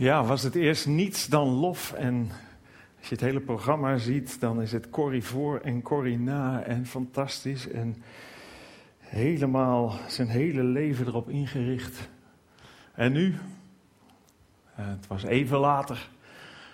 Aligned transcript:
Ja, 0.00 0.24
was 0.24 0.42
het 0.42 0.54
eerst 0.54 0.86
niets 0.86 1.26
dan 1.26 1.48
lof. 1.48 1.92
En 1.92 2.30
als 2.98 3.08
je 3.08 3.14
het 3.14 3.24
hele 3.24 3.40
programma 3.40 3.96
ziet, 3.96 4.40
dan 4.40 4.62
is 4.62 4.72
het 4.72 4.90
Corrie 4.90 5.24
voor 5.24 5.60
en 5.60 5.82
Corrie 5.82 6.18
na. 6.18 6.62
En 6.62 6.86
fantastisch. 6.86 7.68
En 7.68 8.02
helemaal 8.98 9.98
zijn 10.08 10.28
hele 10.28 10.62
leven 10.62 11.06
erop 11.06 11.28
ingericht. 11.28 12.08
En 12.94 13.12
nu? 13.12 13.26
Uh, 13.28 13.36
het 14.76 15.06
was 15.06 15.22
even 15.22 15.58
later. 15.58 16.08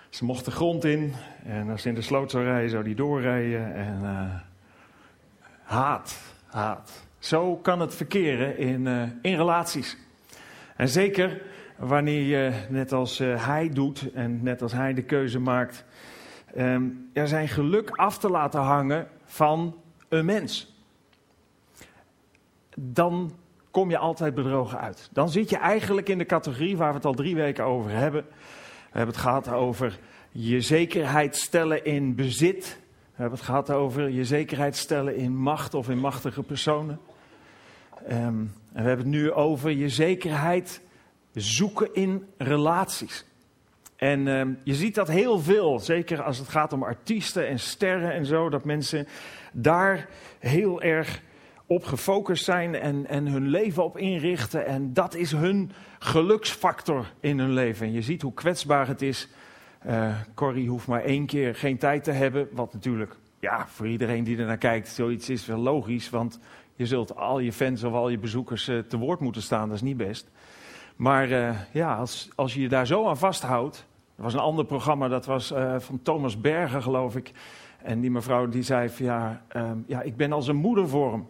Ze 0.09 0.25
mocht 0.25 0.45
de 0.45 0.51
grond 0.51 0.85
in. 0.85 1.13
En 1.43 1.69
als 1.69 1.81
ze 1.81 1.89
in 1.89 1.95
de 1.95 2.01
sloot 2.01 2.31
zou 2.31 2.43
rijden, 2.43 2.69
zou 2.69 2.83
die 2.83 2.95
doorrijden. 2.95 3.75
En 3.75 3.99
uh, 4.01 4.35
haat, 5.63 6.19
haat. 6.45 7.07
Zo 7.19 7.55
kan 7.55 7.79
het 7.79 7.95
verkeren 7.95 8.57
in, 8.57 8.85
uh, 8.85 9.03
in 9.21 9.35
relaties. 9.35 9.97
En 10.75 10.89
zeker 10.89 11.41
wanneer 11.77 12.21
je 12.21 12.53
net 12.69 12.93
als 12.93 13.21
uh, 13.21 13.45
hij 13.45 13.69
doet 13.69 14.11
en 14.13 14.43
net 14.43 14.61
als 14.61 14.73
hij 14.73 14.93
de 14.93 15.03
keuze 15.03 15.39
maakt, 15.39 15.85
um, 16.57 17.09
ja, 17.13 17.25
zijn 17.25 17.47
geluk 17.47 17.89
af 17.89 18.17
te 18.17 18.29
laten 18.29 18.61
hangen 18.61 19.07
van 19.25 19.75
een 20.09 20.25
mens. 20.25 20.75
Dan 22.75 23.31
kom 23.71 23.89
je 23.89 23.97
altijd 23.97 24.33
bedrogen 24.33 24.79
uit. 24.79 25.09
Dan 25.11 25.29
zit 25.29 25.49
je 25.49 25.57
eigenlijk 25.57 26.09
in 26.09 26.17
de 26.17 26.25
categorie 26.25 26.77
waar 26.77 26.89
we 26.89 26.95
het 26.95 27.05
al 27.05 27.13
drie 27.13 27.35
weken 27.35 27.63
over 27.63 27.91
hebben. 27.91 28.25
We 28.91 28.97
hebben 28.97 29.15
het 29.15 29.23
gehad 29.23 29.49
over 29.49 29.99
je 30.31 30.61
zekerheid 30.61 31.35
stellen 31.35 31.85
in 31.85 32.15
bezit. 32.15 32.79
We 33.15 33.21
hebben 33.21 33.37
het 33.37 33.47
gehad 33.47 33.71
over 33.71 34.09
je 34.09 34.25
zekerheid 34.25 34.75
stellen 34.75 35.15
in 35.15 35.35
macht 35.35 35.73
of 35.73 35.89
in 35.89 35.99
machtige 35.99 36.43
personen. 36.43 36.99
Um, 38.11 38.53
en 38.73 38.83
we 38.83 38.87
hebben 38.87 38.97
het 38.97 39.15
nu 39.15 39.31
over 39.31 39.69
je 39.69 39.89
zekerheid 39.89 40.81
zoeken 41.41 41.93
in 41.93 42.25
relaties. 42.37 43.25
En 43.95 44.27
uh, 44.27 44.41
je 44.63 44.75
ziet 44.75 44.95
dat 44.95 45.07
heel 45.07 45.39
veel, 45.39 45.79
zeker 45.79 46.21
als 46.21 46.37
het 46.37 46.47
gaat 46.47 46.73
om 46.73 46.83
artiesten 46.83 47.47
en 47.47 47.59
sterren 47.59 48.13
en 48.13 48.25
zo, 48.25 48.49
dat 48.49 48.65
mensen 48.65 49.07
daar 49.51 50.09
heel 50.39 50.81
erg 50.81 51.21
op 51.65 51.83
gefocust 51.83 52.43
zijn 52.43 52.75
en, 52.75 53.07
en 53.07 53.27
hun 53.27 53.47
leven 53.47 53.83
op 53.83 53.97
inrichten. 53.97 54.65
En 54.65 54.93
dat 54.93 55.15
is 55.15 55.31
hun 55.31 55.71
geluksfactor 55.99 57.13
in 57.19 57.39
hun 57.39 57.53
leven. 57.53 57.85
En 57.85 57.93
je 57.93 58.01
ziet 58.01 58.21
hoe 58.21 58.33
kwetsbaar 58.33 58.87
het 58.87 59.01
is. 59.01 59.27
Uh, 59.87 60.15
Corrie 60.35 60.69
hoeft 60.69 60.87
maar 60.87 61.03
één 61.03 61.25
keer 61.25 61.55
geen 61.55 61.77
tijd 61.77 62.03
te 62.03 62.11
hebben, 62.11 62.47
wat 62.51 62.73
natuurlijk 62.73 63.15
ja, 63.39 63.67
voor 63.67 63.87
iedereen 63.87 64.23
die 64.23 64.37
er 64.37 64.45
naar 64.45 64.57
kijkt 64.57 64.87
zoiets 64.87 65.29
is 65.29 65.45
wel 65.45 65.57
logisch, 65.57 66.09
want 66.09 66.39
je 66.75 66.85
zult 66.85 67.15
al 67.15 67.39
je 67.39 67.53
fans 67.53 67.83
of 67.83 67.93
al 67.93 68.09
je 68.09 68.17
bezoekers 68.17 68.69
uh, 68.69 68.79
te 68.79 68.97
woord 68.97 69.19
moeten 69.19 69.41
staan, 69.41 69.67
dat 69.67 69.75
is 69.75 69.83
niet 69.83 69.97
best. 69.97 70.29
Maar 70.97 71.29
uh, 71.29 71.55
ja, 71.71 71.95
als, 71.95 72.29
als 72.35 72.53
je 72.53 72.61
je 72.61 72.69
daar 72.69 72.87
zo 72.87 73.07
aan 73.07 73.17
vasthoudt. 73.17 73.85
Er 74.15 74.23
was 74.23 74.33
een 74.33 74.39
ander 74.39 74.65
programma, 74.65 75.07
dat 75.07 75.25
was 75.25 75.51
uh, 75.51 75.79
van 75.79 76.01
Thomas 76.01 76.41
Berger, 76.41 76.81
geloof 76.81 77.15
ik. 77.15 77.31
En 77.83 77.99
die 78.01 78.11
mevrouw 78.11 78.47
die 78.47 78.63
zei 78.63 78.89
van 78.89 79.05
ja, 79.05 79.41
uh, 79.55 79.71
ja, 79.85 80.01
ik 80.01 80.15
ben 80.15 80.31
als 80.31 80.47
een 80.47 80.55
moeder 80.55 80.89
voor 80.89 81.11
hem. 81.11 81.27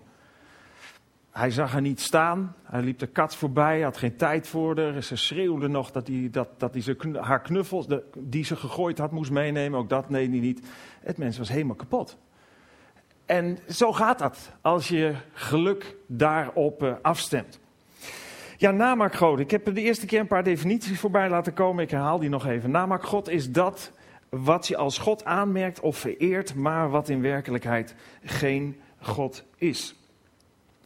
Hij 1.32 1.52
zag 1.52 1.72
haar 1.72 1.82
niet 1.82 2.02
staan. 2.02 2.56
Hij 2.64 2.82
liep 2.82 3.00
de 3.00 3.08
kat 3.08 3.36
voorbij, 3.36 3.82
had 3.82 3.98
geen 3.98 4.16
tijd 4.16 4.48
voor 4.48 4.80
haar. 4.80 5.04
Ze 5.04 5.16
schreeuwde 5.16 5.68
nog 5.68 5.92
dat 5.92 6.08
hij, 6.08 6.28
dat, 6.32 6.50
dat 6.58 6.73
hij 6.73 6.82
ze, 6.82 7.18
haar 7.22 7.42
knuffels, 7.42 7.88
de, 7.88 8.04
die 8.18 8.44
ze 8.44 8.56
gegooid 8.56 8.98
had, 8.98 9.12
moest 9.12 9.32
meenemen. 9.32 9.80
Ook 9.80 9.90
dat 9.90 10.10
nee, 10.10 10.30
die 10.30 10.42
niet. 10.42 10.68
Het 11.00 11.18
mens 11.18 11.38
was 11.38 11.50
helemaal 11.50 11.76
kapot. 11.76 12.18
En 13.26 13.58
zo 13.70 13.94
gaat 13.94 14.20
dat 14.20 14.52
als 14.62 14.88
je 14.88 15.14
geluk 15.34 15.95
daarop 16.06 16.84
uh, 16.84 16.94
afstemt. 17.02 17.60
Ja, 18.60 18.72
namaakgod. 18.72 19.40
Ik 19.40 19.52
heb 19.52 19.68
er 19.68 19.74
de 19.74 19.82
eerste 19.82 20.06
keer 20.06 20.20
een 20.20 20.28
paar 20.28 20.44
definities 20.44 21.00
voorbij 21.00 21.30
laten 21.30 21.54
komen. 21.54 21.84
Ik 21.84 21.92
herhaal 21.92 22.20
die 22.20 22.30
nog 22.30 22.46
even. 22.46 22.72
Namaakgod 22.72 23.30
is 23.30 23.52
dat 23.52 23.92
wat 24.30 24.68
je 24.68 24.78
als 24.78 24.98
God 24.98 25.26
aanmerkt 25.26 25.80
of 25.80 25.98
vereert, 25.98 26.56
maar 26.56 26.90
wat 26.90 27.10
in 27.10 27.22
werkelijkheid 27.22 27.96
geen 28.24 28.78
God 29.02 29.44
is. 29.58 29.96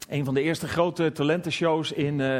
Een 0.09 0.25
van 0.25 0.33
de 0.33 0.41
eerste 0.41 0.67
grote 0.67 1.11
talentenshows 1.11 1.91
in, 1.91 2.19
uh, 2.19 2.39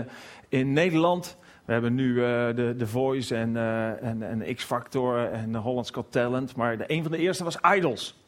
in 0.49 0.73
Nederland. 0.73 1.37
We 1.65 1.73
hebben 1.73 1.95
nu 1.95 2.09
uh, 2.13 2.19
de, 2.55 2.87
Voice 2.87 3.35
en, 3.35 3.55
uh, 3.55 4.03
en, 4.03 4.23
en 4.23 4.55
X-Factor 4.55 5.31
en 5.31 5.55
Holland's 5.55 5.91
Got 5.91 6.11
Talent. 6.11 6.55
Maar 6.55 6.77
de, 6.77 6.83
een 6.87 7.03
van 7.03 7.11
de 7.11 7.17
eerste 7.17 7.43
was 7.43 7.57
Idols. 7.75 8.20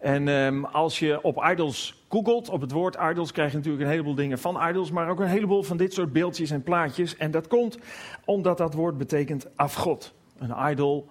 En 0.00 0.28
um, 0.28 0.64
als 0.64 0.98
je 0.98 1.22
op 1.22 1.44
idols 1.50 2.04
googelt, 2.08 2.48
op 2.48 2.60
het 2.60 2.72
woord 2.72 2.96
idols, 3.10 3.32
krijg 3.32 3.50
je 3.50 3.56
natuurlijk 3.56 3.84
een 3.84 3.90
heleboel 3.90 4.14
dingen 4.14 4.38
van 4.38 4.68
idols, 4.68 4.90
maar 4.90 5.08
ook 5.08 5.20
een 5.20 5.26
heleboel 5.26 5.62
van 5.62 5.76
dit 5.76 5.92
soort 5.92 6.12
beeldjes 6.12 6.50
en 6.50 6.62
plaatjes. 6.62 7.16
En 7.16 7.30
dat 7.30 7.46
komt 7.46 7.78
omdat 8.24 8.58
dat 8.58 8.74
woord 8.74 8.98
betekent 8.98 9.46
afgod. 9.56 10.14
Een 10.38 10.70
idol 10.70 11.08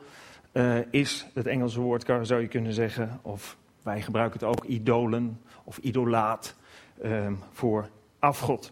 uh, 0.54 0.76
is 0.90 1.28
het 1.34 1.48
Engelse 1.48 1.82
woord, 1.82 2.06
zou 2.22 2.42
je 2.42 2.48
kunnen 2.48 2.74
zeggen, 2.74 3.20
of 3.22 3.58
wij 3.82 4.02
gebruiken 4.02 4.40
het 4.40 4.50
ook 4.50 4.66
idolen 4.66 5.42
of 5.64 5.78
idolaat 5.78 6.56
um, 7.04 7.40
voor 7.52 7.90
afgod. 8.20 8.72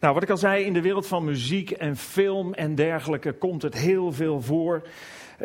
Nou, 0.00 0.14
wat 0.14 0.22
ik 0.22 0.30
al 0.30 0.36
zei, 0.36 0.64
in 0.64 0.72
de 0.72 0.82
wereld 0.82 1.06
van 1.06 1.24
muziek 1.24 1.70
en 1.70 1.96
film 1.96 2.54
en 2.54 2.74
dergelijke 2.74 3.32
komt 3.32 3.62
het 3.62 3.74
heel 3.74 4.12
veel 4.12 4.40
voor. 4.40 4.82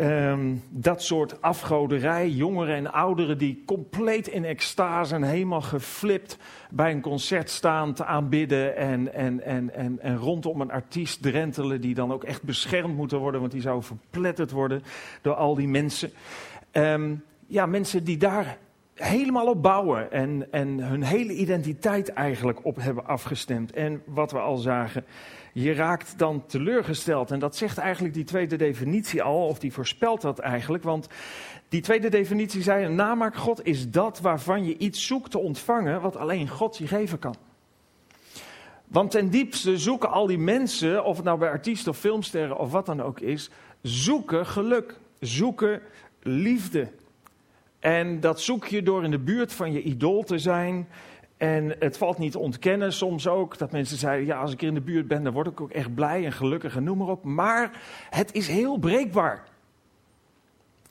Um, 0.01 0.63
dat 0.69 1.03
soort 1.03 1.41
afgoderij, 1.41 2.29
jongeren 2.29 2.75
en 2.75 2.91
ouderen 2.91 3.37
die 3.37 3.63
compleet 3.65 4.27
in 4.27 4.45
extase 4.45 5.15
en 5.15 5.23
helemaal 5.23 5.61
geflipt 5.61 6.37
bij 6.69 6.91
een 6.91 7.01
concert 7.01 7.49
staan 7.49 7.93
te 7.93 8.05
aanbidden 8.05 8.75
en, 8.75 9.13
en, 9.13 9.43
en, 9.43 9.73
en, 9.73 9.99
en 10.01 10.17
rondom 10.17 10.61
een 10.61 10.71
artiest 10.71 11.21
drentelen 11.21 11.81
die 11.81 11.93
dan 11.93 12.13
ook 12.13 12.23
echt 12.23 12.43
beschermd 12.43 12.95
moeten 12.95 13.19
worden, 13.19 13.39
want 13.39 13.51
die 13.51 13.61
zou 13.61 13.83
verpletterd 13.83 14.51
worden 14.51 14.83
door 15.21 15.35
al 15.35 15.55
die 15.55 15.67
mensen. 15.67 16.11
Um, 16.71 17.23
ja, 17.47 17.65
mensen 17.65 18.03
die 18.03 18.17
daar 18.17 18.57
helemaal 18.93 19.47
op 19.47 19.61
bouwen 19.61 20.11
en, 20.11 20.47
en 20.51 20.79
hun 20.79 21.03
hele 21.03 21.33
identiteit 21.33 22.13
eigenlijk 22.13 22.65
op 22.65 22.75
hebben 22.81 23.05
afgestemd. 23.05 23.71
En 23.71 24.01
wat 24.05 24.31
we 24.31 24.39
al 24.39 24.57
zagen, 24.57 25.05
je 25.57 25.73
raakt 25.73 26.19
dan 26.19 26.45
teleurgesteld. 26.45 27.31
En 27.31 27.39
dat 27.39 27.55
zegt 27.55 27.77
eigenlijk 27.77 28.13
die 28.13 28.23
tweede 28.23 28.55
definitie 28.55 29.23
al, 29.23 29.47
of 29.47 29.59
die 29.59 29.73
voorspelt 29.73 30.21
dat 30.21 30.39
eigenlijk. 30.39 30.83
Want 30.83 31.07
die 31.69 31.81
tweede 31.81 32.09
definitie 32.09 32.61
zei: 32.61 32.85
een 32.85 32.95
namaak 32.95 33.35
God 33.35 33.65
is 33.65 33.89
dat 33.89 34.19
waarvan 34.19 34.65
je 34.65 34.77
iets 34.77 35.07
zoekt 35.07 35.31
te 35.31 35.37
ontvangen 35.39 36.01
wat 36.01 36.15
alleen 36.17 36.49
God 36.49 36.77
je 36.77 36.87
geven 36.87 37.19
kan. 37.19 37.35
Want 38.85 39.11
ten 39.11 39.29
diepste 39.29 39.77
zoeken 39.77 40.11
al 40.11 40.27
die 40.27 40.37
mensen, 40.37 41.03
of 41.03 41.15
het 41.15 41.25
nou 41.25 41.39
bij 41.39 41.49
artiesten 41.49 41.91
of 41.91 41.97
filmsterren 41.97 42.57
of 42.57 42.71
wat 42.71 42.85
dan 42.85 43.01
ook 43.01 43.19
is, 43.19 43.49
zoeken 43.81 44.45
geluk, 44.45 44.99
zoeken 45.19 45.81
liefde. 46.21 46.91
En 47.79 48.19
dat 48.19 48.41
zoek 48.41 48.65
je 48.65 48.83
door 48.83 49.03
in 49.03 49.11
de 49.11 49.19
buurt 49.19 49.53
van 49.53 49.71
je 49.71 49.81
idool 49.81 50.23
te 50.23 50.37
zijn, 50.37 50.87
en 51.37 51.75
het 51.79 51.97
valt 51.97 52.17
niet 52.17 52.31
te 52.31 52.39
ontkennen 52.39 52.93
soms 52.93 53.27
ook 53.27 53.57
dat 53.57 53.71
mensen 53.71 53.97
zeiden: 53.97 54.25
ja, 54.25 54.41
als 54.41 54.51
ik 54.51 54.61
in 54.61 54.73
de 54.73 54.81
buurt 54.81 55.07
ben, 55.07 55.23
dan 55.23 55.33
word 55.33 55.47
ik 55.47 55.61
ook 55.61 55.71
echt 55.71 55.93
blij 55.93 56.25
en 56.25 56.31
gelukkig 56.31 56.75
en 56.75 56.83
noem 56.83 56.97
maar 56.97 57.07
op. 57.07 57.23
Maar 57.23 57.81
het 58.09 58.33
is 58.33 58.47
heel 58.47 58.77
breekbaar. 58.77 59.43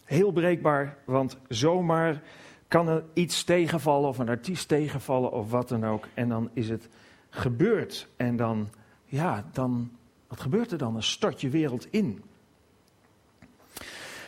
Heel 0.04 0.32
breekbaar, 0.32 0.96
want 1.04 1.38
zomaar 1.48 2.22
kan 2.68 2.88
er 2.88 3.04
iets 3.12 3.44
tegenvallen 3.44 4.08
of 4.08 4.18
een 4.18 4.28
artiest 4.28 4.68
tegenvallen 4.68 5.32
of 5.32 5.50
wat 5.50 5.68
dan 5.68 5.84
ook. 5.84 6.08
En 6.14 6.28
dan 6.28 6.50
is 6.52 6.68
het 6.68 6.88
gebeurd. 7.30 8.08
En 8.16 8.36
dan, 8.36 8.68
ja, 9.04 9.44
dan, 9.52 9.90
wat 10.28 10.40
gebeurt 10.40 10.72
er 10.72 10.78
dan? 10.78 10.92
Dan 10.92 11.02
stort 11.02 11.40
je 11.40 11.48
wereld 11.48 11.86
in. 11.90 12.22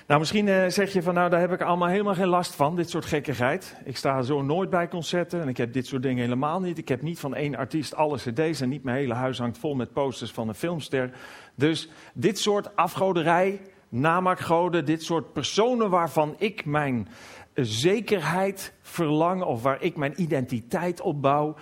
Nou, 0.07 0.19
misschien 0.19 0.47
uh, 0.47 0.67
zeg 0.69 0.93
je 0.93 1.03
van, 1.03 1.15
nou, 1.15 1.31
daar 1.31 1.41
heb 1.41 1.53
ik 1.53 1.63
allemaal 1.63 1.89
helemaal 1.89 2.15
geen 2.15 2.29
last 2.29 2.55
van, 2.55 2.77
dit 2.77 2.91
soort 2.91 3.05
gekkigheid. 3.05 3.77
Ik 3.85 3.97
sta 3.97 4.23
zo 4.23 4.43
nooit 4.43 4.71
bij 4.71 4.89
concerten 4.89 5.41
en 5.41 5.49
ik 5.49 5.57
heb 5.57 5.73
dit 5.73 5.87
soort 5.87 6.03
dingen 6.03 6.23
helemaal 6.23 6.61
niet. 6.61 6.79
Ik 6.79 6.89
heb 6.89 7.03
niet 7.03 7.19
van 7.19 7.35
één 7.35 7.57
artiest 7.57 7.95
alle 7.95 8.17
cd's 8.17 8.61
en 8.61 8.69
niet 8.69 8.83
mijn 8.83 8.97
hele 8.97 9.15
huis 9.15 9.39
hangt 9.39 9.59
vol 9.59 9.75
met 9.75 9.93
posters 9.93 10.31
van 10.31 10.49
een 10.49 10.55
filmster. 10.55 11.11
Dus 11.55 11.89
dit 12.15 12.39
soort 12.39 12.77
afgoderij, 12.77 13.61
namaakgoden, 13.89 14.85
dit 14.85 15.03
soort 15.03 15.33
personen 15.33 15.91
waarvan 15.91 16.35
ik 16.39 16.65
mijn 16.65 17.09
zekerheid 17.55 18.73
verlang 18.83 19.43
of 19.43 19.63
waar 19.63 19.83
ik 19.83 19.97
mijn 19.97 20.23
identiteit 20.23 21.01
op 21.01 21.23
bouw, 21.23 21.55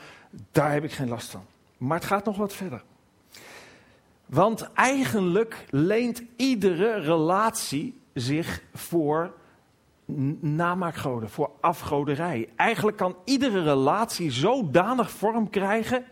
daar 0.51 0.73
heb 0.73 0.85
ik 0.85 0.93
geen 0.93 1.09
last 1.09 1.31
van. 1.31 1.45
Maar 1.77 1.99
het 1.99 2.07
gaat 2.07 2.25
nog 2.25 2.37
wat 2.37 2.55
verder. 2.55 2.83
Want 4.27 4.73
eigenlijk 4.75 5.67
leent 5.71 6.23
iedere 6.37 7.01
relatie 7.01 8.03
zich 8.15 8.63
voor 8.73 9.33
namaakgoden, 10.41 11.31
voor 11.31 11.51
afgoderij. 11.61 12.49
Eigenlijk 12.57 12.97
kan 12.97 13.17
iedere 13.25 13.63
relatie 13.63 14.31
zodanig 14.31 15.11
vorm 15.11 15.51
krijgen 15.51 16.05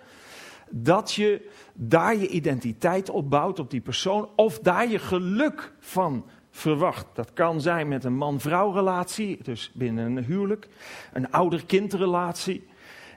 dat 0.71 1.13
je 1.13 1.51
daar 1.75 2.17
je 2.17 2.29
identiteit 2.29 3.11
op 3.11 3.31
bouwt 3.31 3.59
op 3.59 3.71
die 3.71 3.81
persoon 3.81 4.29
of 4.37 4.59
daar 4.59 4.89
je 4.89 4.99
geluk 4.99 5.73
van 5.79 6.25
verwacht. 6.51 7.07
Dat 7.13 7.33
kan 7.33 7.61
zijn 7.61 7.89
met 7.89 8.05
een 8.05 8.17
man-vrouw 8.17 8.73
relatie, 8.73 9.39
dus 9.43 9.71
binnen 9.75 10.17
een 10.17 10.25
huwelijk, 10.25 10.69
een 11.13 11.31
ouder-kindrelatie, 11.31 12.67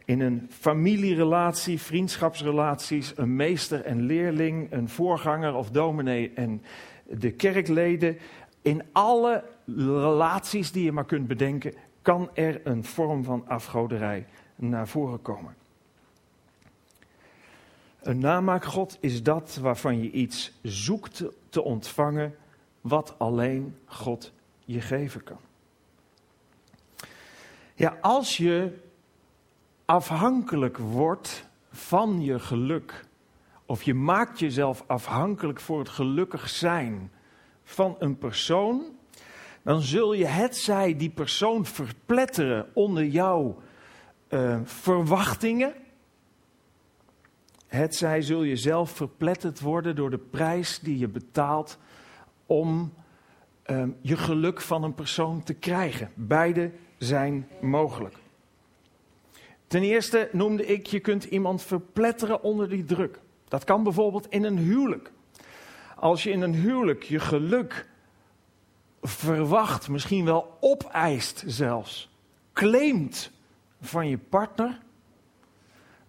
in 0.05 0.21
een 0.21 0.47
familierelatie, 0.49 1.81
vriendschapsrelaties, 1.81 3.13
een 3.15 3.35
meester 3.35 3.81
en 3.81 4.01
leerling, 4.01 4.71
een 4.71 4.89
voorganger 4.89 5.53
of 5.53 5.69
dominee 5.69 6.31
en 6.35 6.61
de 7.09 7.31
kerkleden. 7.31 8.17
In 8.65 8.83
alle 8.91 9.44
relaties 9.75 10.71
die 10.71 10.83
je 10.83 10.91
maar 10.91 11.06
kunt 11.06 11.27
bedenken, 11.27 11.73
kan 12.01 12.29
er 12.33 12.67
een 12.67 12.83
vorm 12.83 13.23
van 13.23 13.47
afgoderij 13.47 14.25
naar 14.56 14.88
voren 14.88 15.21
komen. 15.21 15.56
Een 18.01 18.19
namaakgod 18.19 18.97
is 19.00 19.23
dat 19.23 19.56
waarvan 19.62 20.01
je 20.01 20.12
iets 20.12 20.51
zoekt 20.62 21.23
te 21.50 21.63
ontvangen 21.63 22.35
wat 22.81 23.15
alleen 23.17 23.77
God 23.85 24.31
je 24.65 24.81
geven 24.81 25.23
kan. 25.23 25.39
Ja, 27.75 27.97
als 28.01 28.38
je 28.38 28.77
afhankelijk 29.85 30.77
wordt 30.77 31.47
van 31.71 32.21
je 32.21 32.39
geluk, 32.39 33.06
of 33.65 33.83
je 33.83 33.94
maakt 33.94 34.39
jezelf 34.39 34.83
afhankelijk 34.88 35.59
voor 35.59 35.79
het 35.79 35.89
gelukkig 35.89 36.50
zijn 36.50 37.12
van 37.65 37.95
een 38.00 38.17
persoon, 38.17 38.83
dan 39.63 39.81
zul 39.81 40.13
je 40.13 40.25
het 40.25 40.57
zij 40.57 40.95
die 40.97 41.09
persoon 41.09 41.65
verpletteren 41.65 42.67
onder 42.73 43.06
jouw 43.06 43.62
uh, 44.29 44.59
verwachtingen. 44.63 45.73
Het 47.67 47.95
zij 47.95 48.21
zul 48.21 48.44
je 48.44 48.56
zelf 48.56 48.91
verpletterd 48.91 49.59
worden 49.59 49.95
door 49.95 50.09
de 50.09 50.17
prijs 50.17 50.79
die 50.79 50.97
je 50.97 51.07
betaalt 51.07 51.77
om 52.45 52.94
uh, 53.67 53.83
je 54.01 54.17
geluk 54.17 54.62
van 54.62 54.83
een 54.83 54.94
persoon 54.94 55.44
te 55.44 55.53
krijgen. 55.53 56.12
Beide 56.13 56.71
zijn 56.97 57.47
mogelijk. 57.62 58.15
Ten 59.67 59.83
eerste 59.83 60.29
noemde 60.31 60.65
ik, 60.65 60.85
je 60.85 61.00
kunt 61.00 61.23
iemand 61.23 61.62
verpletteren 61.62 62.44
onder 62.44 62.69
die 62.69 62.83
druk. 62.83 63.19
Dat 63.47 63.63
kan 63.63 63.83
bijvoorbeeld 63.83 64.27
in 64.29 64.44
een 64.44 64.57
huwelijk. 64.57 65.12
Als 65.95 66.24
je 66.24 66.31
in 66.31 66.42
een 66.42 66.53
huwelijk 66.53 67.03
je 67.03 67.19
geluk 67.19 67.88
verwacht, 69.01 69.89
misschien 69.89 70.25
wel 70.25 70.57
opeist 70.59 71.44
zelfs, 71.47 72.09
claimt 72.53 73.31
van 73.81 74.09
je 74.09 74.18
partner, 74.18 74.80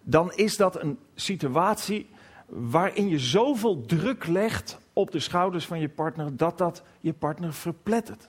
dan 0.03 0.33
is 0.35 0.57
dat 0.57 0.83
een 0.83 0.99
situatie 1.15 2.09
waarin 2.47 3.09
je 3.09 3.19
zoveel 3.19 3.81
druk 3.81 4.27
legt 4.27 4.79
op 4.93 5.11
de 5.11 5.21
schouders 5.21 5.67
van 5.67 5.81
je 5.81 5.89
partner 5.89 6.37
dat 6.37 6.59
dat 6.59 6.83
je 7.01 7.13
partner 7.13 7.53
verplettert. 7.53 8.29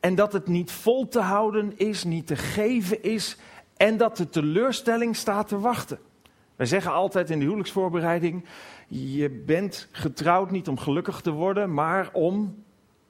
En 0.00 0.14
dat 0.14 0.32
het 0.32 0.46
niet 0.46 0.72
vol 0.72 1.08
te 1.08 1.20
houden 1.20 1.78
is, 1.78 2.04
niet 2.04 2.26
te 2.26 2.36
geven 2.36 3.02
is 3.02 3.36
en 3.76 3.96
dat 3.96 4.16
de 4.16 4.28
teleurstelling 4.28 5.16
staat 5.16 5.48
te 5.48 5.58
wachten. 5.58 5.98
Wij 6.56 6.66
zeggen 6.66 6.92
altijd 6.92 7.30
in 7.30 7.38
de 7.38 7.44
huwelijksvoorbereiding: 7.44 8.44
je 8.88 9.30
bent 9.30 9.88
getrouwd 9.92 10.50
niet 10.50 10.68
om 10.68 10.78
gelukkig 10.78 11.20
te 11.20 11.30
worden, 11.30 11.74
maar 11.74 12.10
om 12.12 12.64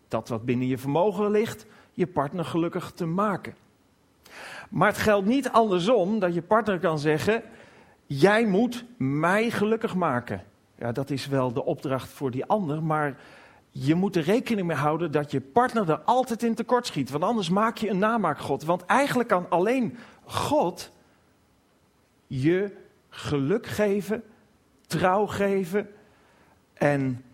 dat 0.08 0.28
wat 0.28 0.44
binnen 0.44 0.66
je 0.66 0.78
vermogen 0.78 1.30
ligt, 1.30 1.66
je 1.92 2.06
partner 2.06 2.44
gelukkig 2.44 2.90
te 2.90 3.06
maken. 3.06 3.54
Maar 4.70 4.88
het 4.88 4.98
geldt 4.98 5.26
niet 5.26 5.50
andersom 5.50 6.18
dat 6.18 6.34
je 6.34 6.42
partner 6.42 6.78
kan 6.78 6.98
zeggen: 6.98 7.42
jij 8.06 8.46
moet 8.46 8.84
mij 8.96 9.50
gelukkig 9.50 9.94
maken. 9.94 10.44
Ja, 10.78 10.92
dat 10.92 11.10
is 11.10 11.26
wel 11.26 11.52
de 11.52 11.64
opdracht 11.64 12.08
voor 12.08 12.30
die 12.30 12.44
ander, 12.44 12.82
maar 12.82 13.16
je 13.70 13.94
moet 13.94 14.16
er 14.16 14.22
rekening 14.22 14.66
mee 14.66 14.76
houden 14.76 15.12
dat 15.12 15.30
je 15.30 15.40
partner 15.40 15.90
er 15.90 16.00
altijd 16.00 16.42
in 16.42 16.54
tekort 16.54 16.86
schiet. 16.86 17.10
Want 17.10 17.24
anders 17.24 17.48
maak 17.48 17.76
je 17.76 17.90
een 17.90 17.98
namaakgod. 17.98 18.64
Want 18.64 18.84
eigenlijk 18.84 19.28
kan 19.28 19.46
alleen 19.48 19.96
God 20.24 20.90
je 22.26 22.76
geluk 23.14 23.66
geven, 23.66 24.22
trouw 24.86 25.26
geven 25.26 25.88
en 26.72 27.24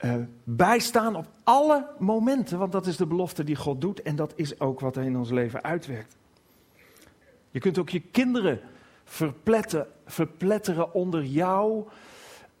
uh, 0.00 0.14
bijstaan 0.44 1.16
op 1.16 1.26
alle 1.42 1.86
momenten. 1.98 2.58
Want 2.58 2.72
dat 2.72 2.86
is 2.86 2.96
de 2.96 3.06
belofte 3.06 3.44
die 3.44 3.56
God 3.56 3.80
doet 3.80 4.02
en 4.02 4.16
dat 4.16 4.32
is 4.36 4.60
ook 4.60 4.80
wat 4.80 4.94
hij 4.94 5.04
in 5.04 5.16
ons 5.16 5.30
leven 5.30 5.62
uitwerkt. 5.62 6.16
Je 7.50 7.58
kunt 7.60 7.78
ook 7.78 7.88
je 7.88 8.00
kinderen 8.00 8.60
verpletteren, 9.04 9.86
verpletteren 10.06 10.94
onder 10.94 11.24
jou. 11.24 11.88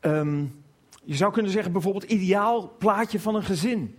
Um, 0.00 0.62
je 1.04 1.14
zou 1.14 1.32
kunnen 1.32 1.52
zeggen 1.52 1.72
bijvoorbeeld 1.72 2.04
ideaal 2.04 2.72
plaatje 2.78 3.20
van 3.20 3.34
een 3.34 3.42
gezin. 3.42 3.98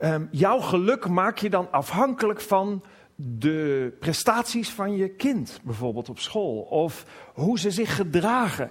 Um, 0.00 0.28
jouw 0.30 0.58
geluk 0.58 1.08
maak 1.08 1.38
je 1.38 1.50
dan 1.50 1.68
afhankelijk 1.70 2.40
van 2.40 2.82
de 3.14 3.92
prestaties 4.00 4.70
van 4.70 4.96
je 4.96 5.08
kind, 5.08 5.60
bijvoorbeeld 5.62 6.08
op 6.08 6.18
school. 6.18 6.60
Of 6.60 7.06
hoe 7.34 7.58
ze 7.58 7.70
zich 7.70 7.96
gedragen 7.96 8.70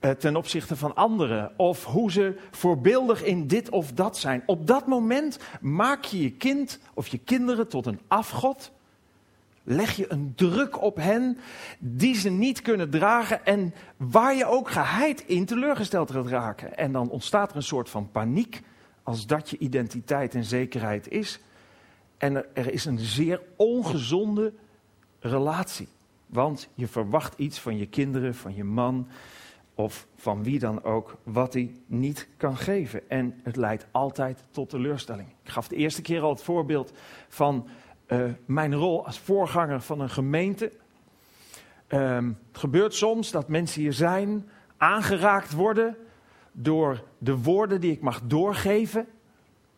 uh, 0.00 0.10
ten 0.10 0.36
opzichte 0.36 0.76
van 0.76 0.94
anderen. 0.94 1.52
Of 1.56 1.84
hoe 1.84 2.12
ze 2.12 2.38
voorbeeldig 2.50 3.24
in 3.24 3.46
dit 3.46 3.68
of 3.68 3.92
dat 3.92 4.18
zijn. 4.18 4.42
Op 4.46 4.66
dat 4.66 4.86
moment 4.86 5.38
maak 5.60 6.04
je 6.04 6.22
je 6.22 6.30
kind 6.30 6.78
of 6.94 7.08
je 7.08 7.18
kinderen 7.18 7.68
tot 7.68 7.86
een 7.86 8.00
afgod 8.08 8.72
leg 9.64 9.96
je 9.96 10.12
een 10.12 10.32
druk 10.36 10.82
op 10.82 10.96
hen 10.96 11.38
die 11.78 12.14
ze 12.14 12.30
niet 12.30 12.62
kunnen 12.62 12.90
dragen 12.90 13.44
en 13.46 13.74
waar 13.96 14.34
je 14.34 14.46
ook 14.46 14.70
geheid 14.70 15.24
in 15.26 15.44
teleurgesteld 15.44 16.10
gaat 16.10 16.26
raken. 16.26 16.76
En 16.76 16.92
dan 16.92 17.10
ontstaat 17.10 17.50
er 17.50 17.56
een 17.56 17.62
soort 17.62 17.90
van 17.90 18.10
paniek 18.10 18.62
als 19.02 19.26
dat 19.26 19.50
je 19.50 19.58
identiteit 19.58 20.34
en 20.34 20.44
zekerheid 20.44 21.08
is. 21.08 21.40
En 22.22 22.54
er, 22.54 22.72
is 22.72 22.84
een 22.84 22.98
zeer 22.98 23.40
ongezonde 23.56 24.52
relatie. 25.20 25.88
Want 26.26 26.68
je 26.74 26.86
verwacht 26.86 27.38
iets 27.38 27.60
van 27.60 27.76
je 27.76 27.86
kinderen, 27.86 28.34
van 28.34 28.54
je 28.54 28.64
man 28.64 29.08
of 29.74 30.06
van 30.16 30.42
wie 30.42 30.58
dan 30.58 30.82
ook, 30.84 31.16
wat 31.22 31.52
hij 31.52 31.74
niet 31.86 32.28
kan 32.36 32.56
geven. 32.56 33.10
En 33.10 33.40
het 33.42 33.56
leidt 33.56 33.86
altijd 33.90 34.44
tot 34.50 34.70
teleurstelling. 34.70 35.28
Ik 35.42 35.50
gaf 35.50 35.68
de 35.68 35.76
eerste 35.76 36.02
keer 36.02 36.20
al 36.20 36.30
het 36.30 36.42
voorbeeld 36.42 36.92
van 37.28 37.68
uh, 38.06 38.24
mijn 38.44 38.74
rol 38.74 39.06
als 39.06 39.18
voorganger 39.18 39.80
van 39.80 40.00
een 40.00 40.10
gemeente. 40.10 40.72
Um, 41.88 42.38
het 42.48 42.58
gebeurt 42.58 42.94
soms 42.94 43.30
dat 43.30 43.48
mensen 43.48 43.80
hier 43.80 43.92
zijn, 43.92 44.48
aangeraakt 44.76 45.52
worden 45.52 45.96
door 46.52 47.04
de 47.18 47.36
woorden 47.36 47.80
die 47.80 47.92
ik 47.92 48.00
mag 48.00 48.20
doorgeven, 48.24 49.06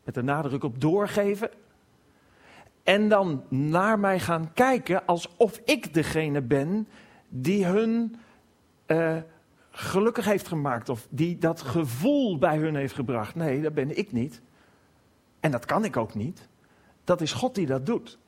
met 0.05 0.15
de 0.15 0.23
nadruk 0.23 0.65
op 0.65 0.81
doorgeven. 0.81 1.51
En 2.85 3.09
dan 3.09 3.45
naar 3.49 3.99
mij 3.99 4.21
gaan 4.21 4.53
kijken 4.53 5.07
alsof 5.07 5.61
ik 5.65 5.95
degene 5.95 6.43
ben 6.43 6.89
die 7.29 7.65
hun 7.65 8.17
uh, 8.87 9.17
gelukkig 9.71 10.25
heeft 10.25 10.49
gemaakt 10.49 10.89
of 10.89 11.07
die 11.11 11.39
dat 11.39 11.63
gevoel 11.63 12.39
bij 12.39 12.57
hun 12.57 12.75
heeft 12.75 12.95
gebracht. 12.95 13.35
Nee, 13.35 13.63
dat 13.63 13.75
ben 13.75 13.99
ik 13.99 14.13
niet. 14.13 14.41
En 15.41 15.51
dat 15.51 15.65
kan 15.65 15.85
ik 15.85 15.97
ook 15.97 16.15
niet. 16.15 16.49
Dat 17.05 17.21
is 17.21 17.33
God 17.33 17.55
die 17.55 17.67
dat 17.67 17.87
doet. 17.87 18.19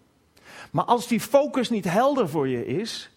Maar 0.70 0.84
als 0.84 1.08
die 1.08 1.20
focus 1.20 1.70
niet 1.70 1.84
helder 1.84 2.28
voor 2.28 2.48
je 2.48 2.66
is, 2.66 3.10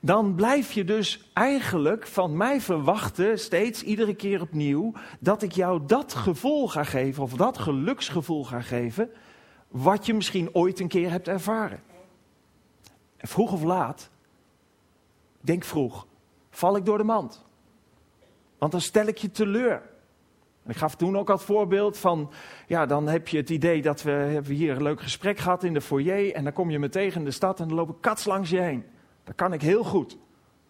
dan 0.00 0.34
blijf 0.34 0.72
je 0.72 0.84
dus 0.84 1.30
eigenlijk 1.32 2.06
van 2.06 2.36
mij 2.36 2.60
verwachten, 2.60 3.38
steeds 3.38 3.82
iedere 3.82 4.14
keer 4.14 4.40
opnieuw, 4.40 4.92
dat 5.20 5.42
ik 5.42 5.52
jou 5.52 5.80
dat 5.86 6.14
gevoel 6.14 6.68
ga 6.68 6.84
geven, 6.84 7.22
of 7.22 7.32
dat 7.32 7.58
geluksgevoel 7.58 8.44
ga 8.44 8.60
geven, 8.60 9.10
wat 9.68 10.06
je 10.06 10.14
misschien 10.14 10.54
ooit 10.54 10.80
een 10.80 10.88
keer 10.88 11.10
hebt 11.10 11.28
ervaren. 11.28 11.82
En 13.16 13.28
vroeg 13.28 13.52
of 13.52 13.62
laat, 13.62 14.10
denk 15.40 15.64
vroeg, 15.64 16.06
val 16.50 16.76
ik 16.76 16.84
door 16.84 16.98
de 16.98 17.04
mand. 17.04 17.44
Want 18.58 18.72
dan 18.72 18.80
stel 18.80 19.06
ik 19.06 19.18
je 19.18 19.30
teleur. 19.30 19.82
Ik 20.66 20.76
gaf 20.76 20.94
toen 20.94 21.16
ook 21.16 21.30
al 21.30 21.36
het 21.36 21.44
voorbeeld 21.44 21.98
van, 21.98 22.30
ja, 22.66 22.86
dan 22.86 23.08
heb 23.08 23.28
je 23.28 23.36
het 23.36 23.50
idee 23.50 23.82
dat 23.82 24.02
we, 24.02 24.10
hebben 24.10 24.54
hier 24.54 24.76
een 24.76 24.82
leuk 24.82 25.00
gesprek 25.00 25.38
gehad 25.38 25.64
in 25.64 25.74
de 25.74 25.80
foyer 25.80 26.34
en 26.34 26.44
dan 26.44 26.52
kom 26.52 26.70
je 26.70 26.78
me 26.78 26.88
tegen 26.88 27.18
in 27.18 27.24
de 27.24 27.30
stad 27.30 27.60
en 27.60 27.68
dan 27.68 27.76
lopen 27.76 28.00
kats 28.00 28.24
langs 28.24 28.50
je 28.50 28.60
heen. 28.60 28.84
Dat 29.24 29.34
kan 29.34 29.52
ik 29.52 29.62
heel 29.62 29.84
goed. 29.84 30.16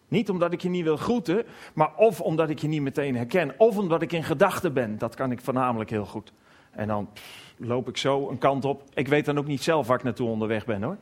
Niet 0.07 0.29
omdat 0.29 0.53
ik 0.53 0.61
je 0.61 0.69
niet 0.69 0.83
wil 0.83 0.97
groeten, 0.97 1.45
maar 1.73 1.95
of 1.95 2.21
omdat 2.21 2.49
ik 2.49 2.59
je 2.59 2.67
niet 2.67 2.81
meteen 2.81 3.15
herken, 3.15 3.53
of 3.57 3.77
omdat 3.77 4.01
ik 4.01 4.11
in 4.11 4.23
gedachten 4.23 4.73
ben. 4.73 4.97
Dat 4.97 5.15
kan 5.15 5.31
ik 5.31 5.41
voornamelijk 5.41 5.89
heel 5.89 6.05
goed. 6.05 6.33
En 6.71 6.87
dan 6.87 7.09
loop 7.57 7.87
ik 7.87 7.97
zo 7.97 8.29
een 8.29 8.37
kant 8.37 8.65
op. 8.65 8.83
Ik 8.93 9.07
weet 9.07 9.25
dan 9.25 9.37
ook 9.37 9.47
niet 9.47 9.63
zelf 9.63 9.87
waar 9.87 9.97
ik 9.97 10.03
naartoe 10.03 10.29
onderweg 10.29 10.65
ben 10.65 10.83
hoor. 10.83 10.97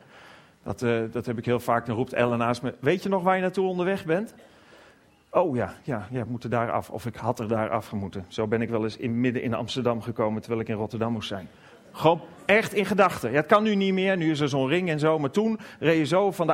Dat, 0.62 0.82
uh, 0.82 1.02
dat 1.12 1.26
heb 1.26 1.38
ik 1.38 1.44
heel 1.44 1.60
vaak. 1.60 1.86
Dan 1.86 1.96
roept 1.96 2.12
Ellen 2.12 2.38
naast 2.38 2.62
me: 2.62 2.74
Weet 2.80 3.02
je 3.02 3.08
nog 3.08 3.22
waar 3.22 3.34
je 3.34 3.42
naartoe 3.42 3.68
onderweg 3.68 4.04
bent? 4.04 4.34
Oh 5.30 5.56
ja, 5.56 5.74
ja, 5.82 6.06
ja, 6.10 6.24
we 6.24 6.30
moeten 6.30 6.50
daar 6.50 6.70
af. 6.70 6.90
Of 6.90 7.06
ik 7.06 7.14
had 7.14 7.40
er 7.40 7.48
daar 7.48 7.70
af 7.70 7.92
moeten. 7.92 8.24
Zo 8.28 8.46
ben 8.46 8.62
ik 8.62 8.68
wel 8.68 8.84
eens 8.84 8.96
in, 8.96 9.20
midden 9.20 9.42
in 9.42 9.54
Amsterdam 9.54 10.02
gekomen 10.02 10.40
terwijl 10.40 10.62
ik 10.62 10.68
in 10.68 10.74
Rotterdam 10.74 11.12
moest 11.12 11.28
zijn. 11.28 11.48
Gewoon 11.92 12.20
echt 12.44 12.72
in 12.72 12.86
gedachten. 12.86 13.30
Ja, 13.30 13.36
het 13.36 13.46
kan 13.46 13.62
nu 13.62 13.74
niet 13.74 13.92
meer, 13.92 14.16
nu 14.16 14.30
is 14.30 14.40
er 14.40 14.48
zo'n 14.48 14.68
ring 14.68 14.90
en 14.90 14.98
zo. 14.98 15.18
Maar 15.18 15.30
toen 15.30 15.58
reed 15.78 15.98
je 15.98 16.06
zo 16.06 16.30
van 16.30 16.46
de 16.46 16.52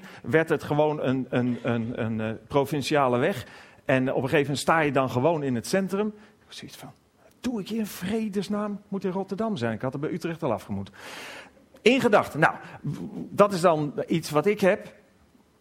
A1, 0.00 0.04
werd 0.22 0.48
het 0.48 0.62
gewoon 0.62 1.02
een, 1.02 1.26
een, 1.28 1.58
een, 1.62 2.02
een, 2.04 2.18
uh, 2.18 2.30
provinciale 2.48 3.18
weg. 3.18 3.46
En 3.84 4.08
op 4.08 4.22
een 4.22 4.28
gegeven 4.28 4.40
moment 4.40 4.58
sta 4.58 4.80
je 4.80 4.92
dan 4.92 5.10
gewoon 5.10 5.42
in 5.42 5.54
het 5.54 5.66
centrum. 5.66 6.06
Ik 6.06 6.12
zoiets 6.48 6.76
van, 6.76 6.92
doe 7.40 7.60
ik 7.60 7.70
in 7.70 7.86
vredesnaam? 7.86 8.80
Moet 8.88 9.04
in 9.04 9.10
Rotterdam 9.10 9.56
zijn. 9.56 9.72
Ik 9.72 9.82
had 9.82 9.94
er 9.94 10.00
bij 10.00 10.12
Utrecht 10.12 10.42
al 10.42 10.52
afgemoet. 10.52 10.90
In 11.82 12.00
gedachten. 12.00 12.40
Nou, 12.40 12.54
dat 13.30 13.52
is 13.52 13.60
dan 13.60 13.92
iets 14.06 14.30
wat 14.30 14.46
ik 14.46 14.60
heb. 14.60 14.94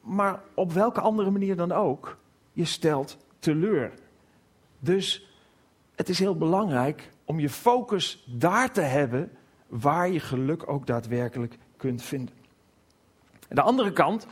Maar 0.01 0.41
op 0.53 0.73
welke 0.73 1.01
andere 1.01 1.31
manier 1.31 1.55
dan 1.55 1.71
ook 1.71 2.17
je 2.51 2.65
stelt 2.65 3.17
teleur. 3.39 3.93
Dus 4.79 5.29
het 5.95 6.09
is 6.09 6.19
heel 6.19 6.37
belangrijk 6.37 7.09
om 7.25 7.39
je 7.39 7.49
focus 7.49 8.25
daar 8.27 8.71
te 8.71 8.81
hebben 8.81 9.31
waar 9.67 10.09
je 10.09 10.19
geluk 10.19 10.69
ook 10.69 10.87
daadwerkelijk 10.87 11.57
kunt 11.77 12.03
vinden. 12.03 12.35
de 13.47 13.61
andere 13.61 13.91
kant, 13.91 14.27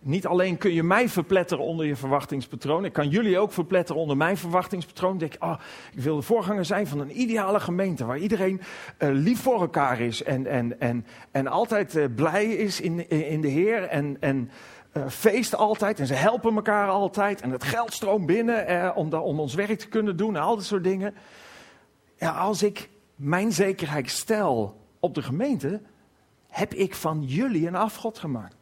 niet 0.00 0.26
alleen 0.26 0.58
kun 0.58 0.72
je 0.72 0.82
mij 0.82 1.08
verpletteren 1.08 1.64
onder 1.64 1.86
je 1.86 1.96
verwachtingspatroon, 1.96 2.84
ik 2.84 2.92
kan 2.92 3.08
jullie 3.08 3.38
ook 3.38 3.52
verpletteren 3.52 4.00
onder 4.00 4.16
mijn 4.16 4.36
verwachtingspatroon. 4.36 5.12
Ik 5.12 5.18
denk, 5.18 5.36
oh, 5.38 5.60
ik 5.92 6.00
wil 6.00 6.16
de 6.16 6.22
voorganger 6.22 6.64
zijn 6.64 6.86
van 6.86 7.00
een 7.00 7.20
ideale 7.20 7.60
gemeente 7.60 8.04
waar 8.04 8.18
iedereen 8.18 8.60
uh, 8.98 9.08
lief 9.12 9.40
voor 9.40 9.60
elkaar 9.60 10.00
is 10.00 10.22
en, 10.22 10.46
en, 10.46 10.80
en, 10.80 11.06
en 11.30 11.46
altijd 11.46 11.96
uh, 11.96 12.04
blij 12.14 12.46
is 12.46 12.80
in, 12.80 13.10
in 13.10 13.40
de 13.40 13.48
Heer 13.48 13.82
en, 13.82 14.16
en 14.20 14.50
uh, 14.92 15.08
feest 15.08 15.54
altijd 15.54 16.00
en 16.00 16.06
ze 16.06 16.14
helpen 16.14 16.54
elkaar 16.54 16.88
altijd 16.88 17.40
en 17.40 17.50
het 17.50 17.64
geld 17.64 17.92
stroomt 17.92 18.26
binnen 18.26 18.94
om, 18.96 19.12
om 19.12 19.40
ons 19.40 19.54
werk 19.54 19.78
te 19.78 19.88
kunnen 19.88 20.16
doen 20.16 20.36
en 20.36 20.42
al 20.42 20.56
dat 20.56 20.64
soort 20.64 20.84
dingen. 20.84 21.14
Ja, 22.16 22.30
als 22.30 22.62
ik 22.62 22.88
mijn 23.14 23.52
zekerheid 23.52 24.10
stel 24.10 24.80
op 25.00 25.14
de 25.14 25.22
gemeente, 25.22 25.80
heb 26.48 26.74
ik 26.74 26.94
van 26.94 27.22
jullie 27.22 27.66
een 27.66 27.74
afgod 27.74 28.18
gemaakt. 28.18 28.57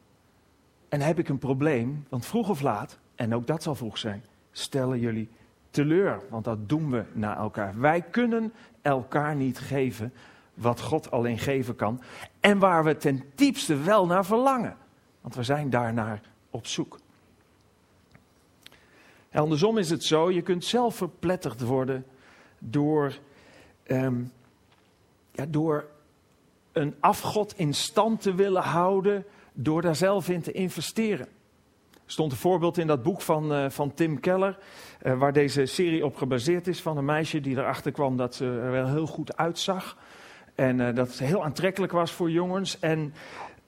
En 0.97 1.03
heb 1.03 1.19
ik 1.19 1.29
een 1.29 1.39
probleem, 1.39 2.07
want 2.09 2.27
vroeg 2.27 2.49
of 2.49 2.61
laat, 2.61 2.99
en 3.15 3.35
ook 3.35 3.47
dat 3.47 3.63
zal 3.63 3.75
vroeg 3.75 3.99
zijn, 3.99 4.25
stellen 4.53 4.99
jullie 4.99 5.29
teleur. 5.71 6.23
Want 6.31 6.45
dat 6.45 6.69
doen 6.69 6.91
we 6.91 7.05
naar 7.13 7.37
elkaar. 7.37 7.81
Wij 7.81 8.03
kunnen 8.03 8.53
elkaar 8.83 9.35
niet 9.35 9.59
geven 9.59 10.13
wat 10.55 10.81
God 10.81 11.11
alleen 11.11 11.39
geven 11.39 11.77
kan. 11.77 12.01
En 12.41 12.59
waar 12.59 12.85
we 12.85 12.97
ten 12.97 13.23
diepste 13.35 13.77
wel 13.77 14.07
naar 14.07 14.25
verlangen. 14.25 14.77
Want 15.21 15.35
we 15.35 15.43
zijn 15.43 15.71
daarnaar 15.71 16.21
op 16.51 16.67
zoek. 16.67 16.99
En 19.31 19.41
andersom 19.41 19.79
is 19.79 19.91
het 19.91 20.05
zo, 20.05 20.31
je 20.31 20.43
kunt 20.43 20.65
zelf 20.65 20.97
verpletterd 20.97 21.61
worden 21.61 22.07
door, 22.59 23.19
um, 23.87 24.33
ja, 25.33 25.47
door 25.49 25.87
een 26.73 26.95
afgod 27.01 27.59
in 27.59 27.75
stand 27.75 28.21
te 28.21 28.35
willen 28.35 28.63
houden 28.63 29.25
door 29.57 29.83
daar 29.83 29.97
zelf 29.97 30.29
in 30.29 30.41
te 30.41 30.53
investeren. 30.53 31.27
Er 31.93 32.13
stond 32.13 32.33
een 32.33 32.39
voorbeeld 32.39 32.79
in 32.79 32.87
dat 32.87 33.03
boek 33.03 33.21
van, 33.21 33.53
uh, 33.53 33.71
van 33.71 33.95
Tim 33.95 34.21
Keller, 34.21 34.59
uh, 35.03 35.19
waar 35.19 35.33
deze 35.33 35.67
serie 35.67 36.05
op 36.05 36.17
gebaseerd 36.17 36.67
is, 36.67 36.83
van 36.83 36.97
een 36.97 37.05
meisje 37.05 37.41
die 37.41 37.57
erachter 37.57 37.93
kwam 37.93 38.17
dat 38.17 38.35
ze 38.35 38.45
er 38.45 38.71
wel 38.71 38.87
heel 38.87 39.07
goed 39.07 39.37
uitzag. 39.37 39.97
En 40.55 40.79
uh, 40.79 40.95
dat 40.95 41.11
ze 41.11 41.25
heel 41.25 41.45
aantrekkelijk 41.45 41.93
was 41.93 42.13
voor 42.13 42.31
jongens. 42.31 42.79
En 42.79 43.15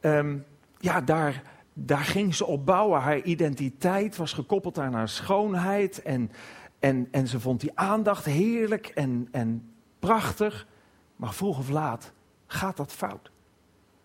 um, 0.00 0.44
ja, 0.78 1.00
daar, 1.00 1.42
daar 1.72 2.04
ging 2.04 2.34
ze 2.34 2.46
op 2.46 2.66
bouwen. 2.66 3.00
Haar 3.00 3.20
identiteit 3.20 4.16
was 4.16 4.32
gekoppeld 4.32 4.78
aan 4.78 4.94
haar 4.94 5.08
schoonheid. 5.08 6.02
En, 6.02 6.30
en, 6.78 7.08
en 7.10 7.28
ze 7.28 7.40
vond 7.40 7.60
die 7.60 7.72
aandacht 7.74 8.24
heerlijk 8.24 8.86
en, 8.86 9.28
en 9.30 9.72
prachtig. 9.98 10.66
Maar 11.16 11.34
vroeg 11.34 11.58
of 11.58 11.68
laat 11.68 12.12
gaat 12.46 12.76
dat 12.76 12.92
fout. 12.92 13.30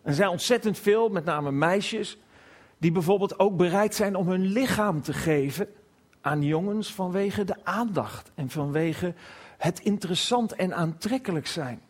Er 0.03 0.13
zijn 0.13 0.29
ontzettend 0.29 0.79
veel, 0.79 1.10
met 1.10 1.25
name 1.25 1.51
meisjes, 1.51 2.17
die 2.77 2.91
bijvoorbeeld 2.91 3.39
ook 3.39 3.57
bereid 3.57 3.95
zijn 3.95 4.15
om 4.15 4.27
hun 4.27 4.45
lichaam 4.45 5.01
te 5.01 5.13
geven 5.13 5.67
aan 6.22 6.43
jongens 6.43 6.93
vanwege 6.93 7.43
de 7.43 7.55
aandacht 7.63 8.31
en 8.36 8.50
vanwege 8.50 9.13
het 9.57 9.79
interessant 9.79 10.53
en 10.53 10.75
aantrekkelijk 10.75 11.48
zijn. 11.48 11.81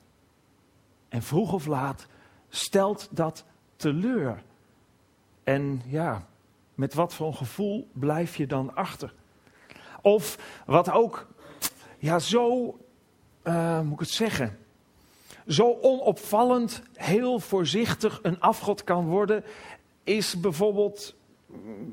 En 1.10 1.22
vroeg 1.22 1.54
of 1.54 1.66
laat 1.66 2.08
stelt 2.50 3.08
dat 3.12 3.46
teleur. 3.76 4.44
En 5.44 5.82
ja, 5.86 6.28
met 6.76 6.94
wat 6.94 7.14
voor 7.14 7.34
gevoel 7.34 7.90
blijf 7.94 8.36
je 8.36 8.48
dan 8.48 8.76
achter? 8.76 9.14
Of 10.02 10.38
wat 10.66 10.92
ook, 10.92 11.28
ja, 11.98 12.20
zo, 12.20 12.78
uh, 13.44 13.82
moet 13.82 13.94
ik 13.94 14.00
het 14.00 14.10
zeggen, 14.10 14.58
zo 15.48 15.78
onopvallend, 15.82 16.84
heel 16.94 17.40
voorzichtig 17.40 18.20
een 18.22 18.40
afgod 18.40 18.84
kan 18.84 19.06
worden, 19.06 19.44
is 20.04 20.40
bijvoorbeeld 20.40 21.16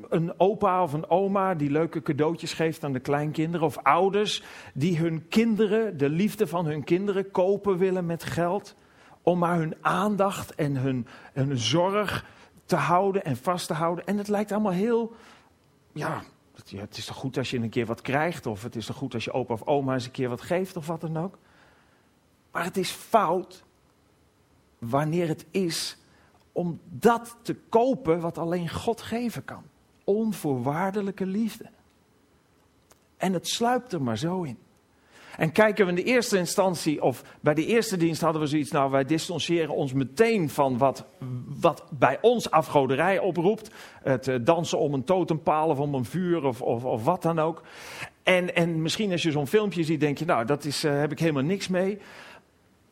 een 0.09 0.33
opa 0.37 0.83
of 0.83 0.93
een 0.93 1.11
oma 1.11 1.55
die 1.55 1.71
leuke 1.71 2.03
cadeautjes 2.03 2.53
geeft 2.53 2.85
aan 2.85 2.93
de 2.93 3.01
kleinkinderen. 3.01 3.67
Of 3.67 3.77
ouders 3.77 4.43
die 4.75 4.99
hun 4.99 5.29
kinderen, 5.29 5.97
de 5.97 6.09
liefde 6.09 6.47
van 6.47 6.67
hun 6.67 6.85
kinderen, 6.85 7.31
kopen 7.31 7.79
willen 7.79 8.07
met 8.07 8.25
geld. 8.25 8.75
Om 9.23 9.39
maar 9.39 9.57
hun 9.57 9.75
aandacht 9.81 10.55
en 10.55 10.77
hun, 10.77 11.07
hun 11.33 11.59
zorg 11.59 12.25
te 12.65 12.77
houden 12.77 13.25
en 13.25 13.37
vast 13.37 13.67
te 13.67 13.75
houden. 13.75 14.07
En 14.07 14.19
het 14.19 14.29
lijkt 14.29 14.53
allemaal 14.53 14.73
heel, 14.73 15.13
ja, 15.93 16.23
het 16.77 16.97
is 16.97 17.05
toch 17.05 17.17
goed 17.17 17.37
als 17.37 17.51
je 17.51 17.59
een 17.59 17.69
keer 17.69 17.87
wat 17.87 18.01
krijgt. 18.01 18.47
Of 18.47 18.63
het 18.63 18.77
is 18.77 18.87
toch 18.87 18.97
goed 18.97 19.15
als 19.15 19.25
je 19.25 19.33
opa 19.33 19.53
of 19.53 19.67
oma 19.67 19.95
eens 19.95 20.05
een 20.05 20.11
keer 20.11 20.29
wat 20.29 20.41
geeft 20.41 20.77
of 20.77 20.87
wat 20.87 21.01
dan 21.01 21.17
ook. 21.17 21.39
Maar 22.51 22.65
het 22.65 22.77
is 22.77 22.91
fout 22.91 23.65
wanneer 24.79 25.29
het 25.29 25.47
is 25.51 25.99
om 26.53 26.81
dat 26.89 27.37
te 27.43 27.55
kopen 27.55 28.21
wat 28.21 28.39
alleen 28.39 28.69
God 28.69 29.03
geven 29.03 29.45
kan. 29.45 29.63
Onvoorwaardelijke 30.05 31.27
liefde. 31.27 31.67
En 33.17 33.33
het 33.33 33.49
sluipt 33.49 33.93
er 33.93 34.03
maar 34.03 34.19
zo 34.19 34.43
in. 34.43 34.59
En 35.37 35.53
kijken 35.53 35.85
we 35.85 35.91
in 35.91 35.97
de 35.97 36.05
eerste 36.05 36.39
instantie, 36.39 37.03
of 37.03 37.25
bij 37.41 37.55
de 37.55 37.67
eerste 37.67 37.97
dienst 37.97 38.21
hadden 38.21 38.41
we 38.41 38.47
zoiets, 38.47 38.71
nou 38.71 38.91
wij 38.91 39.05
distancieren 39.05 39.75
ons 39.75 39.93
meteen 39.93 40.51
van 40.51 40.79
wat, 40.79 41.05
wat 41.61 41.85
bij 41.91 42.19
ons 42.21 42.51
afgoderij 42.51 43.19
oproept. 43.19 43.71
Het 44.03 44.29
eh, 44.29 44.37
dansen 44.41 44.79
om 44.79 44.95
een 44.95 45.05
totempaal 45.05 45.69
of 45.69 45.79
om 45.79 45.95
een 45.95 46.05
vuur 46.05 46.45
of, 46.45 46.63
of, 46.63 46.85
of 46.85 47.05
wat 47.05 47.23
dan 47.23 47.39
ook. 47.39 47.63
En, 48.23 48.55
en 48.55 48.83
misschien 48.83 49.13
als 49.13 49.23
je 49.23 49.31
zo'n 49.31 49.47
filmpje 49.47 49.85
ziet, 49.85 50.01
denk 50.01 50.19
je, 50.19 50.25
nou 50.25 50.45
dat 50.45 50.65
is, 50.65 50.85
uh, 50.85 50.99
heb 50.99 51.13
ik 51.13 51.19
helemaal 51.19 51.43
niks 51.43 51.69
mee. 51.69 51.99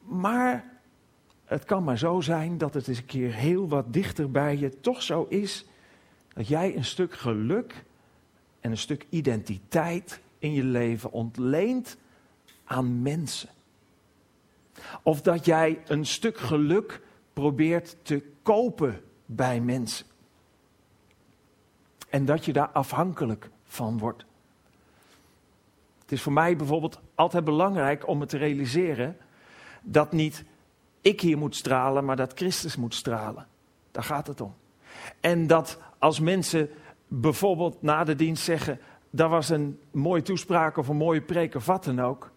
Maar 0.09 0.65
het 1.45 1.65
kan 1.65 1.85
maar 1.85 1.99
zo 1.99 2.21
zijn 2.21 2.59
dat 2.59 2.75
het 2.75 2.89
eens 2.89 2.99
een 2.99 3.05
keer 3.05 3.33
heel 3.35 3.69
wat 3.69 3.93
dichter 3.93 4.31
bij 4.31 4.57
je 4.57 4.81
toch 4.81 5.03
zo 5.03 5.27
is 5.29 5.67
dat 6.33 6.49
jij 6.49 6.77
een 6.77 6.85
stuk 6.85 7.13
geluk 7.13 7.85
en 8.61 8.71
een 8.71 8.79
stuk 8.79 9.07
identiteit 9.09 10.21
in 10.39 10.53
je 10.53 10.65
leven 10.65 11.13
ontleent 11.13 11.97
aan 12.65 13.03
mensen. 13.03 13.49
Of 15.03 15.21
dat 15.21 15.45
jij 15.45 15.83
een 15.87 16.07
stuk 16.07 16.39
geluk 16.39 17.01
probeert 17.33 17.97
te 18.03 18.23
kopen 18.43 19.01
bij 19.27 19.61
mensen. 19.61 20.07
En 22.09 22.25
dat 22.25 22.45
je 22.45 22.53
daar 22.53 22.69
afhankelijk 22.69 23.51
van 23.65 23.99
wordt. 23.99 24.25
Het 26.01 26.13
is 26.13 26.23
voor 26.23 26.33
mij 26.33 26.57
bijvoorbeeld 26.57 27.01
altijd 27.15 27.45
belangrijk 27.45 28.07
om 28.07 28.19
me 28.19 28.27
te 28.27 28.37
realiseren 28.37 29.17
dat 29.83 30.13
niet 30.13 30.45
ik 31.01 31.21
hier 31.21 31.39
moet 31.39 31.57
stralen, 31.57 32.05
maar 32.05 32.17
dat 32.17 32.33
Christus 32.35 32.77
moet 32.77 32.95
stralen. 32.95 33.47
Daar 33.91 34.03
gaat 34.03 34.27
het 34.27 34.41
om. 34.41 34.55
En 35.21 35.47
dat 35.47 35.79
als 35.99 36.21
mensen 36.21 36.71
bijvoorbeeld 37.09 37.83
na 37.83 38.05
de 38.05 38.15
dienst 38.15 38.45
zeggen, 38.45 38.81
dat 39.11 39.31
was 39.31 39.49
een 39.49 39.79
mooie 39.91 40.23
toespraak 40.23 40.77
of 40.77 40.89
een 40.89 40.97
mooie 40.97 41.23
preek 41.23 41.55
of 41.55 41.67
wat 41.67 41.85
dan 41.85 42.01
ook, 42.01 42.31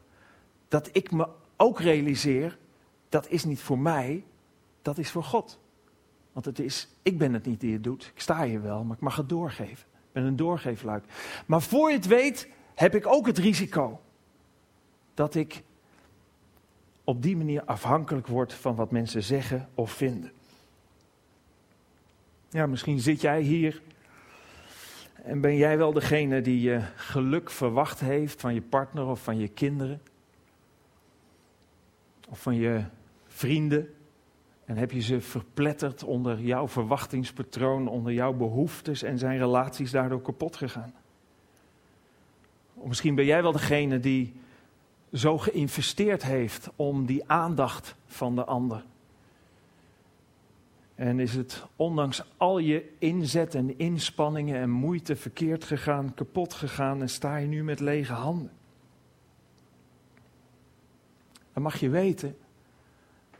dat 0.67 0.89
ik 0.91 1.11
me 1.11 1.27
ook 1.57 1.79
realiseer, 1.79 2.57
dat 3.09 3.29
is 3.29 3.43
niet 3.43 3.61
voor 3.61 3.79
mij, 3.79 4.23
dat 4.81 4.97
is 4.97 5.11
voor 5.11 5.23
God. 5.23 5.59
Want 6.31 6.45
het 6.45 6.59
is, 6.59 6.87
ik 7.01 7.17
ben 7.17 7.33
het 7.33 7.45
niet 7.45 7.59
die 7.59 7.73
het 7.73 7.83
doet, 7.83 8.11
ik 8.13 8.21
sta 8.21 8.43
hier 8.43 8.61
wel, 8.61 8.83
maar 8.83 8.95
ik 8.95 9.01
mag 9.01 9.15
het 9.15 9.29
doorgeven. 9.29 9.85
Ik 9.91 10.11
ben 10.11 10.23
een 10.23 10.35
doorgeefluik. 10.35 11.03
Maar 11.45 11.61
voor 11.61 11.89
je 11.89 11.95
het 11.95 12.07
weet, 12.07 12.49
heb 12.75 12.95
ik 12.95 13.07
ook 13.07 13.25
het 13.25 13.37
risico 13.37 14.01
dat 15.13 15.35
ik 15.35 15.63
op 17.03 17.21
die 17.21 17.37
manier 17.37 17.63
afhankelijk 17.63 18.27
wordt 18.27 18.53
van 18.53 18.75
wat 18.75 18.91
mensen 18.91 19.23
zeggen 19.23 19.69
of 19.75 19.91
vinden. 19.91 20.31
Ja, 22.49 22.65
misschien 22.65 22.99
zit 22.99 23.21
jij 23.21 23.41
hier 23.41 23.81
en 25.23 25.41
ben 25.41 25.55
jij 25.55 25.77
wel 25.77 25.93
degene 25.93 26.41
die 26.41 26.61
je 26.61 26.81
geluk 26.95 27.49
verwacht 27.49 27.99
heeft 27.99 28.41
van 28.41 28.53
je 28.53 28.61
partner 28.61 29.05
of 29.05 29.23
van 29.23 29.37
je 29.37 29.47
kinderen? 29.47 30.01
Of 32.29 32.41
van 32.41 32.55
je 32.55 32.83
vrienden? 33.27 33.93
En 34.65 34.77
heb 34.77 34.91
je 34.91 35.01
ze 35.01 35.21
verpletterd 35.21 36.03
onder 36.03 36.39
jouw 36.39 36.67
verwachtingspatroon, 36.67 37.87
onder 37.87 38.13
jouw 38.13 38.33
behoeftes 38.33 39.03
en 39.03 39.17
zijn 39.17 39.37
relaties 39.37 39.91
daardoor 39.91 40.21
kapot 40.21 40.55
gegaan? 40.55 40.93
Of 42.73 42.87
misschien 42.87 43.15
ben 43.15 43.25
jij 43.25 43.41
wel 43.41 43.51
degene 43.51 43.99
die 43.99 44.33
zo 45.13 45.37
geïnvesteerd 45.37 46.23
heeft 46.23 46.69
om 46.75 47.05
die 47.05 47.29
aandacht 47.29 47.95
van 48.05 48.35
de 48.35 48.43
ander. 48.43 48.83
En 50.95 51.19
is 51.19 51.33
het 51.33 51.63
ondanks 51.75 52.23
al 52.37 52.57
je 52.57 52.93
inzet 52.99 53.55
en 53.55 53.77
inspanningen 53.79 54.61
en 54.61 54.69
moeite 54.69 55.15
verkeerd 55.15 55.63
gegaan, 55.63 56.13
kapot 56.13 56.53
gegaan 56.53 57.01
en 57.01 57.09
sta 57.09 57.35
je 57.35 57.47
nu 57.47 57.63
met 57.63 57.79
lege 57.79 58.13
handen? 58.13 58.51
Dan 61.53 61.63
mag 61.63 61.79
je 61.79 61.89
weten 61.89 62.37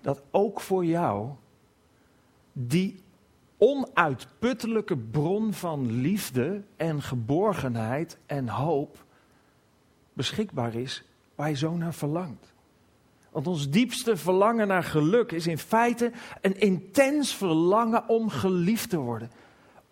dat 0.01 0.21
ook 0.31 0.61
voor 0.61 0.85
jou 0.85 1.29
die 2.53 2.99
onuitputtelijke 3.57 4.97
bron 4.97 5.53
van 5.53 5.91
liefde 5.91 6.61
en 6.75 7.01
geborgenheid 7.01 8.17
en 8.25 8.47
hoop 8.47 9.05
beschikbaar 10.13 10.75
is 10.75 11.03
waar 11.41 11.55
zo 11.55 11.75
naar 11.75 11.93
verlangt. 11.93 12.53
Want 13.31 13.47
ons 13.47 13.69
diepste 13.69 14.17
verlangen 14.17 14.67
naar 14.67 14.83
geluk 14.83 15.31
is 15.31 15.47
in 15.47 15.57
feite 15.57 16.11
een 16.41 16.59
intens 16.59 17.35
verlangen 17.35 18.07
om 18.07 18.29
geliefd 18.29 18.89
te 18.89 18.97
worden. 18.97 19.31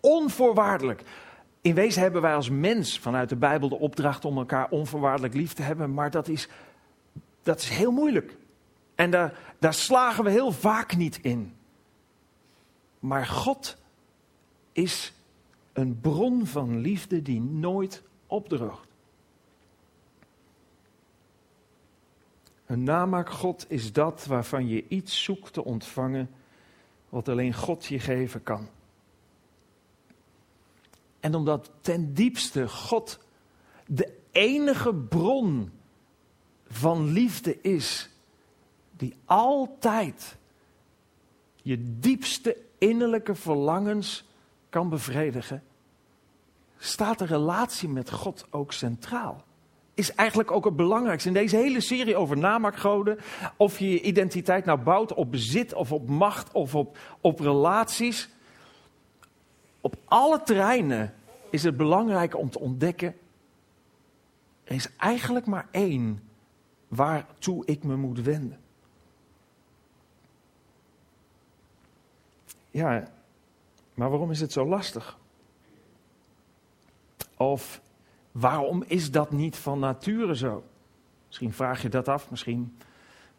Onvoorwaardelijk. 0.00 1.02
In 1.60 1.74
wezen 1.74 2.02
hebben 2.02 2.22
wij 2.22 2.34
als 2.34 2.50
mens 2.50 2.98
vanuit 2.98 3.28
de 3.28 3.36
Bijbel 3.36 3.68
de 3.68 3.78
opdracht 3.78 4.24
om 4.24 4.38
elkaar 4.38 4.68
onvoorwaardelijk 4.70 5.34
lief 5.34 5.52
te 5.52 5.62
hebben, 5.62 5.94
maar 5.94 6.10
dat 6.10 6.28
is, 6.28 6.48
dat 7.42 7.60
is 7.60 7.68
heel 7.68 7.92
moeilijk. 7.92 8.36
En 8.94 9.10
daar, 9.10 9.38
daar 9.58 9.74
slagen 9.74 10.24
we 10.24 10.30
heel 10.30 10.52
vaak 10.52 10.96
niet 10.96 11.18
in. 11.22 11.54
Maar 12.98 13.26
God 13.26 13.76
is 14.72 15.12
een 15.72 16.00
bron 16.00 16.46
van 16.46 16.78
liefde 16.80 17.22
die 17.22 17.40
nooit 17.40 18.02
opdroogt. 18.26 18.89
Een 22.70 22.82
namaakgod 22.82 23.64
is 23.68 23.92
dat 23.92 24.26
waarvan 24.26 24.68
je 24.68 24.88
iets 24.88 25.22
zoekt 25.22 25.52
te 25.52 25.64
ontvangen 25.64 26.30
wat 27.08 27.28
alleen 27.28 27.54
God 27.54 27.84
je 27.84 27.98
geven 27.98 28.42
kan. 28.42 28.68
En 31.20 31.34
omdat 31.34 31.70
ten 31.80 32.14
diepste 32.14 32.68
God 32.68 33.18
de 33.86 34.18
enige 34.30 34.94
bron 34.94 35.70
van 36.66 37.04
liefde 37.12 37.60
is, 37.60 38.10
die 38.96 39.14
altijd 39.24 40.36
je 41.62 41.98
diepste 41.98 42.56
innerlijke 42.78 43.34
verlangens 43.34 44.24
kan 44.68 44.88
bevredigen, 44.88 45.62
staat 46.78 47.18
de 47.18 47.26
relatie 47.26 47.88
met 47.88 48.10
God 48.10 48.46
ook 48.50 48.72
centraal. 48.72 49.44
Is 50.00 50.14
eigenlijk 50.14 50.50
ook 50.50 50.64
het 50.64 50.76
belangrijkste 50.76 51.28
in 51.28 51.34
deze 51.34 51.56
hele 51.56 51.80
serie 51.80 52.16
over 52.16 52.38
namaakgoden. 52.38 53.18
Of 53.56 53.78
je 53.78 53.90
je 53.90 54.00
identiteit 54.00 54.64
nou 54.64 54.78
bouwt 54.78 55.14
op 55.14 55.30
bezit 55.30 55.74
of 55.74 55.92
op 55.92 56.08
macht 56.08 56.52
of 56.52 56.74
op, 56.74 56.98
op 57.20 57.40
relaties. 57.40 58.28
Op 59.80 59.96
alle 60.04 60.42
terreinen 60.42 61.14
is 61.50 61.62
het 61.62 61.76
belangrijk 61.76 62.36
om 62.36 62.50
te 62.50 62.60
ontdekken. 62.60 63.16
Er 64.64 64.74
is 64.74 64.96
eigenlijk 64.96 65.46
maar 65.46 65.68
één 65.70 66.22
waartoe 66.88 67.66
ik 67.66 67.84
me 67.84 67.96
moet 67.96 68.20
wenden. 68.20 68.60
Ja, 72.70 73.08
maar 73.94 74.10
waarom 74.10 74.30
is 74.30 74.40
het 74.40 74.52
zo 74.52 74.66
lastig? 74.66 75.18
Of 77.36 77.80
waarom 78.32 78.84
is 78.86 79.10
dat 79.10 79.30
niet 79.30 79.56
van 79.56 79.78
nature 79.78 80.36
zo? 80.36 80.64
Misschien 81.26 81.52
vraag 81.52 81.82
je 81.82 81.88
dat 81.88 82.08
af, 82.08 82.30
misschien 82.30 82.76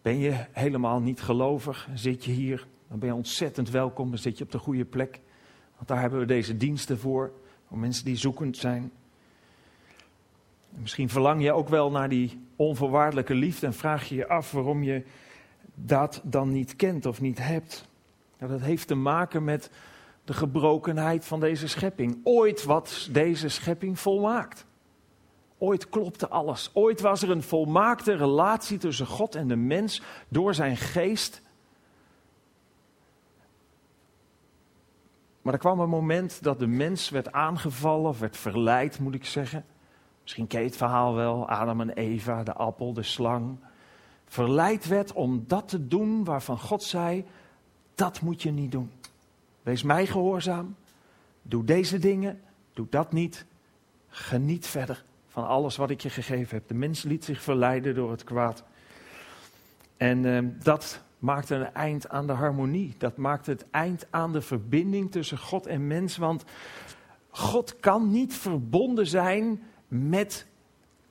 ben 0.01 0.19
je 0.19 0.45
helemaal 0.51 0.99
niet 0.99 1.21
gelovig, 1.21 1.87
zit 1.93 2.25
je 2.25 2.31
hier, 2.31 2.67
dan 2.87 2.99
ben 2.99 3.09
je 3.09 3.15
ontzettend 3.15 3.69
welkom, 3.69 4.09
dan 4.09 4.17
zit 4.17 4.37
je 4.37 4.43
op 4.43 4.51
de 4.51 4.57
goede 4.57 4.85
plek. 4.85 5.19
Want 5.75 5.87
daar 5.87 5.99
hebben 5.99 6.19
we 6.19 6.25
deze 6.25 6.57
diensten 6.57 6.99
voor, 6.99 7.31
voor 7.67 7.77
mensen 7.77 8.05
die 8.05 8.15
zoekend 8.15 8.57
zijn. 8.57 8.91
Misschien 10.69 11.09
verlang 11.09 11.43
je 11.43 11.53
ook 11.53 11.69
wel 11.69 11.91
naar 11.91 12.09
die 12.09 12.39
onvoorwaardelijke 12.55 13.33
liefde 13.33 13.65
en 13.65 13.73
vraag 13.73 14.09
je 14.09 14.15
je 14.15 14.27
af 14.27 14.51
waarom 14.51 14.83
je 14.83 15.03
dat 15.75 16.21
dan 16.23 16.51
niet 16.51 16.75
kent 16.75 17.05
of 17.05 17.21
niet 17.21 17.37
hebt. 17.37 17.89
Nou, 18.39 18.51
dat 18.51 18.61
heeft 18.61 18.87
te 18.87 18.95
maken 18.95 19.43
met 19.43 19.71
de 20.23 20.33
gebrokenheid 20.33 21.25
van 21.25 21.39
deze 21.39 21.67
schepping. 21.67 22.19
Ooit 22.23 22.63
wat 22.63 23.09
deze 23.11 23.49
schepping 23.49 23.99
volmaakt. 23.99 24.65
Ooit 25.63 25.89
klopte 25.89 26.27
alles. 26.27 26.69
Ooit 26.73 27.01
was 27.01 27.21
er 27.21 27.29
een 27.29 27.43
volmaakte 27.43 28.13
relatie 28.13 28.77
tussen 28.77 29.05
God 29.05 29.35
en 29.35 29.47
de 29.47 29.55
mens 29.55 30.01
door 30.27 30.53
zijn 30.53 30.77
geest. 30.77 31.41
Maar 35.41 35.53
er 35.53 35.59
kwam 35.59 35.79
een 35.79 35.89
moment 35.89 36.43
dat 36.43 36.59
de 36.59 36.67
mens 36.67 37.09
werd 37.09 37.31
aangevallen, 37.31 38.09
of 38.09 38.19
werd 38.19 38.37
verleid, 38.37 38.99
moet 38.99 39.13
ik 39.13 39.25
zeggen. 39.25 39.65
Misschien 40.21 40.47
ken 40.47 40.59
je 40.59 40.65
het 40.65 40.77
verhaal 40.77 41.13
wel, 41.15 41.49
Adam 41.49 41.81
en 41.81 41.89
Eva, 41.89 42.43
de 42.43 42.53
appel, 42.53 42.93
de 42.93 43.03
slang. 43.03 43.57
Verleid 44.25 44.87
werd 44.87 45.13
om 45.13 45.43
dat 45.47 45.67
te 45.67 45.87
doen 45.87 46.23
waarvan 46.23 46.59
God 46.59 46.83
zei, 46.83 47.25
dat 47.95 48.21
moet 48.21 48.41
je 48.41 48.51
niet 48.51 48.71
doen. 48.71 48.91
Wees 49.61 49.83
mij 49.83 50.05
gehoorzaam. 50.05 50.75
Doe 51.41 51.63
deze 51.63 51.99
dingen. 51.99 52.41
Doe 52.73 52.87
dat 52.89 53.11
niet. 53.11 53.45
Geniet 54.07 54.67
verder 54.67 55.03
van 55.31 55.47
alles 55.47 55.75
wat 55.75 55.89
ik 55.89 56.01
je 56.01 56.09
gegeven 56.09 56.57
heb. 56.57 56.67
De 56.67 56.73
mens 56.73 57.03
liet 57.03 57.25
zich 57.25 57.41
verleiden 57.41 57.95
door 57.95 58.11
het 58.11 58.23
kwaad. 58.23 58.63
En 59.97 60.23
uh, 60.23 60.39
dat 60.63 61.01
maakte 61.19 61.55
een 61.55 61.73
eind 61.73 62.09
aan 62.09 62.27
de 62.27 62.33
harmonie. 62.33 62.95
Dat 62.97 63.17
maakte 63.17 63.51
het 63.51 63.65
eind 63.69 64.07
aan 64.09 64.31
de 64.31 64.41
verbinding 64.41 65.11
tussen 65.11 65.37
God 65.37 65.65
en 65.65 65.87
mens. 65.87 66.17
Want 66.17 66.43
God 67.29 67.79
kan 67.79 68.11
niet 68.11 68.33
verbonden 68.33 69.07
zijn 69.07 69.63
met 69.87 70.47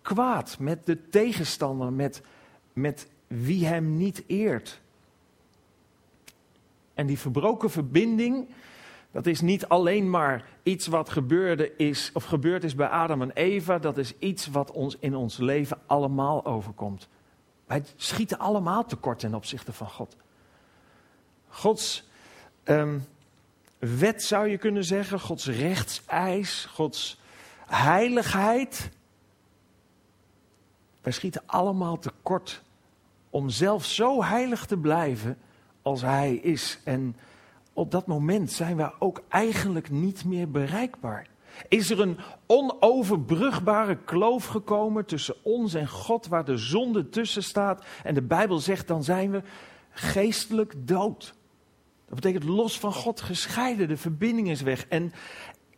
kwaad, 0.02 0.58
met 0.58 0.86
de 0.86 1.08
tegenstander, 1.08 1.92
met, 1.92 2.22
met 2.72 3.08
wie 3.26 3.66
hem 3.66 3.96
niet 3.96 4.22
eert. 4.26 4.80
En 6.94 7.06
die 7.06 7.18
verbroken 7.18 7.70
verbinding, 7.70 8.48
dat 9.12 9.26
is 9.26 9.40
niet 9.40 9.68
alleen 9.68 10.10
maar 10.10 10.48
iets 10.62 10.86
wat 10.86 11.10
gebeurde 11.10 11.76
is, 11.76 12.10
of 12.14 12.24
gebeurd 12.24 12.64
is 12.64 12.74
bij 12.74 12.88
Adam 12.88 13.22
en 13.22 13.30
Eva, 13.30 13.78
dat 13.78 13.98
is 13.98 14.18
iets 14.18 14.46
wat 14.46 14.70
ons 14.70 14.96
in 14.98 15.14
ons 15.14 15.36
leven 15.36 15.78
allemaal 15.86 16.44
overkomt. 16.44 17.08
Wij 17.66 17.84
schieten 17.96 18.38
allemaal 18.38 18.84
tekort 18.84 19.18
ten 19.18 19.34
opzichte 19.34 19.72
van 19.72 19.88
God. 19.88 20.16
Gods 21.48 22.08
um, 22.64 23.04
wet 23.78 24.22
zou 24.22 24.48
je 24.48 24.58
kunnen 24.58 24.84
zeggen, 24.84 25.20
Gods 25.20 25.46
rechtseis, 25.46 26.64
Gods 26.64 27.20
heiligheid. 27.66 28.90
Wij 31.00 31.12
schieten 31.12 31.42
allemaal 31.46 31.98
tekort 31.98 32.62
om 33.30 33.48
zelf 33.48 33.84
zo 33.84 34.22
heilig 34.22 34.66
te 34.66 34.76
blijven 34.76 35.38
als 35.82 36.00
Hij 36.00 36.34
is. 36.34 36.78
En 36.84 37.16
op 37.80 37.90
dat 37.90 38.06
moment 38.06 38.52
zijn 38.52 38.76
we 38.76 38.92
ook 38.98 39.22
eigenlijk 39.28 39.90
niet 39.90 40.24
meer 40.24 40.50
bereikbaar. 40.50 41.26
Is 41.68 41.90
er 41.90 42.00
een 42.00 42.18
onoverbrugbare 42.46 43.96
kloof 43.96 44.46
gekomen 44.46 45.06
tussen 45.06 45.34
ons 45.42 45.74
en 45.74 45.88
God, 45.88 46.26
waar 46.26 46.44
de 46.44 46.56
zonde 46.56 47.08
tussen 47.08 47.42
staat? 47.42 47.84
En 48.02 48.14
de 48.14 48.22
Bijbel 48.22 48.58
zegt, 48.58 48.88
dan 48.88 49.04
zijn 49.04 49.30
we 49.30 49.42
geestelijk 49.90 50.74
dood. 50.76 51.34
Dat 52.06 52.14
betekent 52.14 52.44
los 52.44 52.78
van 52.78 52.92
God 52.92 53.20
gescheiden, 53.20 53.88
de 53.88 53.96
verbinding 53.96 54.50
is 54.50 54.62
weg. 54.62 54.86
En 54.86 55.12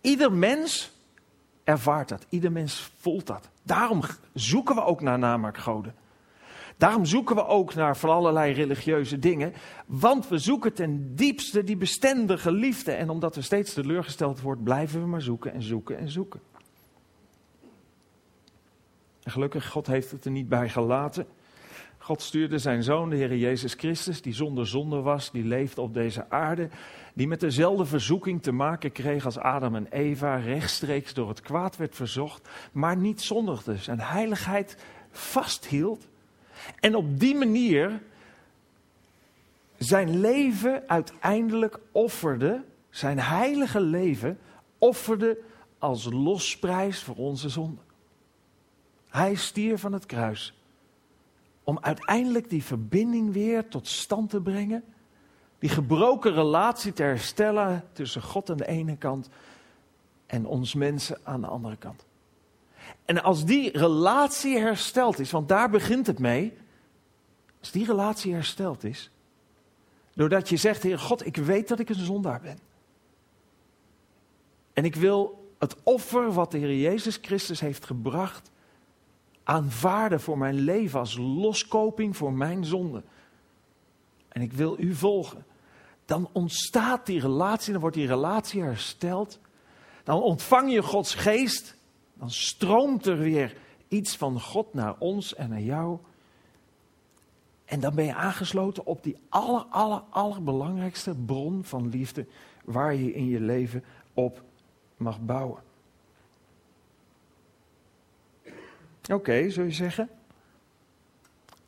ieder 0.00 0.32
mens 0.32 0.92
ervaart 1.64 2.08
dat, 2.08 2.26
ieder 2.28 2.52
mens 2.52 2.90
voelt 2.96 3.26
dat. 3.26 3.50
Daarom 3.62 4.02
zoeken 4.34 4.74
we 4.74 4.84
ook 4.84 5.00
naar 5.00 5.18
namaakgoden. 5.18 5.94
Daarom 6.82 7.04
zoeken 7.04 7.36
we 7.36 7.46
ook 7.46 7.74
naar 7.74 7.96
van 7.96 8.10
allerlei 8.10 8.52
religieuze 8.52 9.18
dingen. 9.18 9.52
Want 9.86 10.28
we 10.28 10.38
zoeken 10.38 10.72
ten 10.72 11.14
diepste 11.14 11.64
die 11.64 11.76
bestendige 11.76 12.52
liefde. 12.52 12.92
En 12.92 13.10
omdat 13.10 13.34
we 13.34 13.42
steeds 13.42 13.72
teleurgesteld 13.72 14.40
worden, 14.40 14.64
blijven 14.64 15.00
we 15.00 15.06
maar 15.06 15.22
zoeken 15.22 15.52
en 15.52 15.62
zoeken 15.62 15.98
en 15.98 16.10
zoeken. 16.10 16.40
En 19.22 19.30
gelukkig, 19.30 19.68
God 19.68 19.86
heeft 19.86 20.10
het 20.10 20.24
er 20.24 20.30
niet 20.30 20.48
bij 20.48 20.68
gelaten. 20.68 21.26
God 21.98 22.22
stuurde 22.22 22.58
zijn 22.58 22.82
zoon, 22.82 23.10
de 23.10 23.16
Heer 23.16 23.36
Jezus 23.36 23.74
Christus, 23.74 24.22
die 24.22 24.34
zonder 24.34 24.66
zonde 24.66 25.00
was, 25.00 25.30
die 25.30 25.44
leefde 25.44 25.80
op 25.80 25.94
deze 25.94 26.30
aarde, 26.30 26.68
die 27.14 27.28
met 27.28 27.40
dezelfde 27.40 27.84
verzoeking 27.84 28.42
te 28.42 28.52
maken 28.52 28.92
kreeg 28.92 29.24
als 29.24 29.38
Adam 29.38 29.74
en 29.74 29.86
Eva, 29.90 30.36
rechtstreeks 30.36 31.14
door 31.14 31.28
het 31.28 31.40
kwaad 31.40 31.76
werd 31.76 31.94
verzocht, 31.94 32.48
maar 32.72 32.96
niet 32.96 33.20
zondigde, 33.20 33.76
zijn 33.76 34.00
heiligheid 34.00 34.76
vasthield 35.10 36.10
en 36.80 36.94
op 36.94 37.20
die 37.20 37.34
manier 37.34 38.00
zijn 39.78 40.20
leven 40.20 40.88
uiteindelijk 40.88 41.78
offerde, 41.92 42.64
zijn 42.90 43.18
heilige 43.18 43.80
leven 43.80 44.38
offerde 44.78 45.38
als 45.78 46.04
losprijs 46.04 47.02
voor 47.02 47.16
onze 47.16 47.48
zonde. 47.48 47.80
Hij 49.08 49.34
stierf 49.34 49.80
van 49.80 49.92
het 49.92 50.06
kruis 50.06 50.54
om 51.64 51.78
uiteindelijk 51.80 52.50
die 52.50 52.64
verbinding 52.64 53.32
weer 53.32 53.68
tot 53.68 53.88
stand 53.88 54.30
te 54.30 54.40
brengen, 54.40 54.84
die 55.58 55.70
gebroken 55.70 56.32
relatie 56.32 56.92
te 56.92 57.02
herstellen 57.02 57.84
tussen 57.92 58.22
God 58.22 58.50
aan 58.50 58.56
de 58.56 58.66
ene 58.66 58.96
kant 58.96 59.28
en 60.26 60.46
ons 60.46 60.74
mensen 60.74 61.18
aan 61.22 61.40
de 61.40 61.46
andere 61.46 61.76
kant. 61.76 62.06
En 63.12 63.22
als 63.22 63.44
die 63.44 63.78
relatie 63.78 64.58
hersteld 64.58 65.18
is, 65.18 65.30
want 65.30 65.48
daar 65.48 65.70
begint 65.70 66.06
het 66.06 66.18
mee. 66.18 66.56
Als 67.60 67.70
die 67.70 67.86
relatie 67.86 68.32
hersteld 68.32 68.84
is, 68.84 69.10
doordat 70.14 70.48
je 70.48 70.56
zegt, 70.56 70.82
Heer 70.82 70.98
God, 70.98 71.26
ik 71.26 71.36
weet 71.36 71.68
dat 71.68 71.78
ik 71.78 71.88
een 71.88 71.94
zondaar 71.94 72.40
ben. 72.40 72.58
En 74.72 74.84
ik 74.84 74.94
wil 74.94 75.48
het 75.58 75.76
offer 75.82 76.32
wat 76.32 76.50
de 76.50 76.58
Heer 76.58 76.76
Jezus 76.76 77.18
Christus 77.22 77.60
heeft 77.60 77.84
gebracht 77.84 78.50
aanvaarden 79.42 80.20
voor 80.20 80.38
mijn 80.38 80.58
leven 80.58 80.98
als 80.98 81.16
loskoping 81.16 82.16
voor 82.16 82.32
mijn 82.32 82.64
zonde. 82.64 83.02
En 84.28 84.42
ik 84.42 84.52
wil 84.52 84.76
u 84.78 84.94
volgen. 84.94 85.44
Dan 86.04 86.28
ontstaat 86.32 87.06
die 87.06 87.20
relatie, 87.20 87.72
dan 87.72 87.80
wordt 87.80 87.96
die 87.96 88.06
relatie 88.06 88.62
hersteld. 88.62 89.38
Dan 90.04 90.22
ontvang 90.22 90.72
je 90.72 90.82
Gods 90.82 91.14
geest. 91.14 91.80
Dan 92.22 92.30
stroomt 92.30 93.06
er 93.06 93.18
weer 93.18 93.56
iets 93.88 94.16
van 94.16 94.40
God 94.40 94.74
naar 94.74 94.94
ons 94.98 95.34
en 95.34 95.48
naar 95.48 95.60
jou. 95.60 95.98
En 97.64 97.80
dan 97.80 97.94
ben 97.94 98.04
je 98.04 98.14
aangesloten 98.14 98.86
op 98.86 99.02
die 99.02 99.16
aller, 99.28 99.64
aller, 99.70 100.02
allerbelangrijkste 100.10 101.14
bron 101.14 101.64
van 101.64 101.88
liefde 101.88 102.26
waar 102.64 102.94
je 102.94 103.12
in 103.12 103.26
je 103.26 103.40
leven 103.40 103.84
op 104.14 104.42
mag 104.96 105.20
bouwen. 105.20 105.62
Oké, 109.10 109.50
zul 109.50 109.64
je 109.64 109.70
zeggen? 109.70 110.08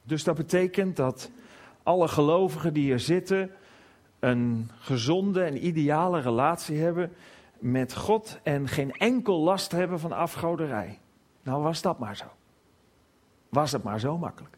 Dus 0.03 0.25
dat 0.25 0.37
betekent 0.37 0.97
dat 0.97 1.31
alle 1.83 2.09
gelovigen 2.09 2.75
die 2.75 2.85
hier 2.85 3.01
zitten 3.01 3.51
een 4.19 4.71
gezonde 4.79 5.43
en 5.43 5.67
ideale 5.67 6.21
relatie 6.21 6.79
hebben 6.79 7.13
met 7.59 7.95
God 7.95 8.39
en 8.43 8.69
geen 8.69 8.93
enkel 8.93 9.39
last 9.39 9.73
hebben 9.73 10.01
van 10.01 10.13
afgoderij. 10.13 10.99
Nou, 11.43 11.63
was 11.63 11.83
dat 11.83 11.99
maar 11.99 12.17
zo. 12.17 12.25
Was 13.49 13.73
het 13.73 13.83
maar 13.83 14.01
zo 14.01 14.19
makkelijk. 14.19 14.57